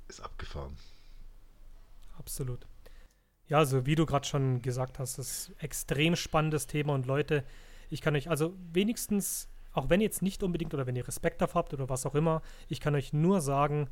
[0.07, 0.75] ist abgefahren.
[2.17, 2.65] Absolut.
[3.49, 7.43] Ja, also wie du gerade schon gesagt hast, ist ein extrem spannendes Thema und Leute,
[7.89, 11.41] ich kann euch also wenigstens, auch wenn ihr jetzt nicht unbedingt oder wenn ihr Respekt
[11.41, 13.89] davor habt oder was auch immer, ich kann euch nur sagen,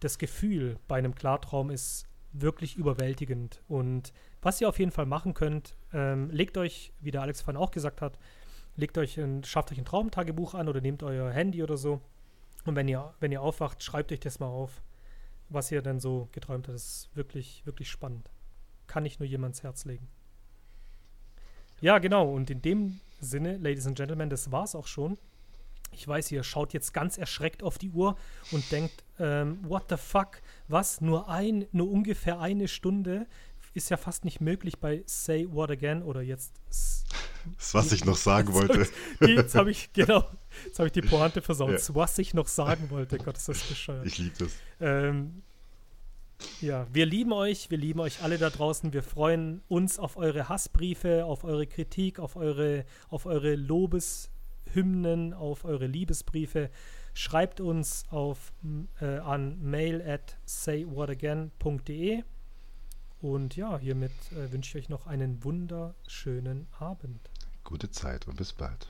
[0.00, 3.62] das Gefühl bei einem Klartraum ist wirklich überwältigend.
[3.66, 4.12] Und
[4.42, 7.70] was ihr auf jeden Fall machen könnt, ähm, legt euch, wie der Alex vorhin auch
[7.70, 8.18] gesagt hat,
[8.76, 12.00] legt euch ein, schafft euch ein Traumtagebuch an oder nehmt euer Handy oder so.
[12.64, 14.82] Und wenn ihr, wenn ihr aufwacht, schreibt euch das mal auf,
[15.48, 16.74] was ihr denn so geträumt habt.
[16.74, 18.30] Das ist wirklich, wirklich spannend.
[18.86, 20.08] Kann ich nur jemands Herz legen.
[21.80, 22.30] Ja, genau.
[22.32, 25.18] Und in dem Sinne, Ladies and Gentlemen, das war's auch schon.
[25.92, 28.16] Ich weiß, ihr schaut jetzt ganz erschreckt auf die Uhr
[28.50, 30.42] und denkt, ähm, what the fuck?
[30.68, 31.00] Was?
[31.00, 33.26] Nur ein, nur ungefähr eine Stunde?
[33.72, 36.54] Ist ja fast nicht möglich bei Say What Again oder jetzt
[37.72, 38.86] was ich noch sagen wollte.
[39.20, 40.24] Jetzt habe ich, genau,
[40.64, 41.70] jetzt habe ich die Pointe versaut.
[41.70, 41.94] Ja.
[41.94, 43.18] Was ich noch sagen wollte.
[43.18, 44.06] Gott, ist das bescheuert.
[44.06, 44.52] Ich liebe das.
[44.80, 45.42] Ähm,
[46.60, 48.92] ja, wir lieben euch, wir lieben euch alle da draußen.
[48.92, 55.64] Wir freuen uns auf eure Hassbriefe, auf eure Kritik, auf eure, auf eure Lobeshymnen, auf
[55.64, 56.70] eure Liebesbriefe.
[57.14, 58.52] Schreibt uns auf,
[59.00, 62.22] äh, an mail at saywhatagain.de.
[63.20, 67.30] Und ja, hiermit äh, wünsche ich euch noch einen wunderschönen Abend.
[67.66, 68.86] Gute Zeit und bis bald.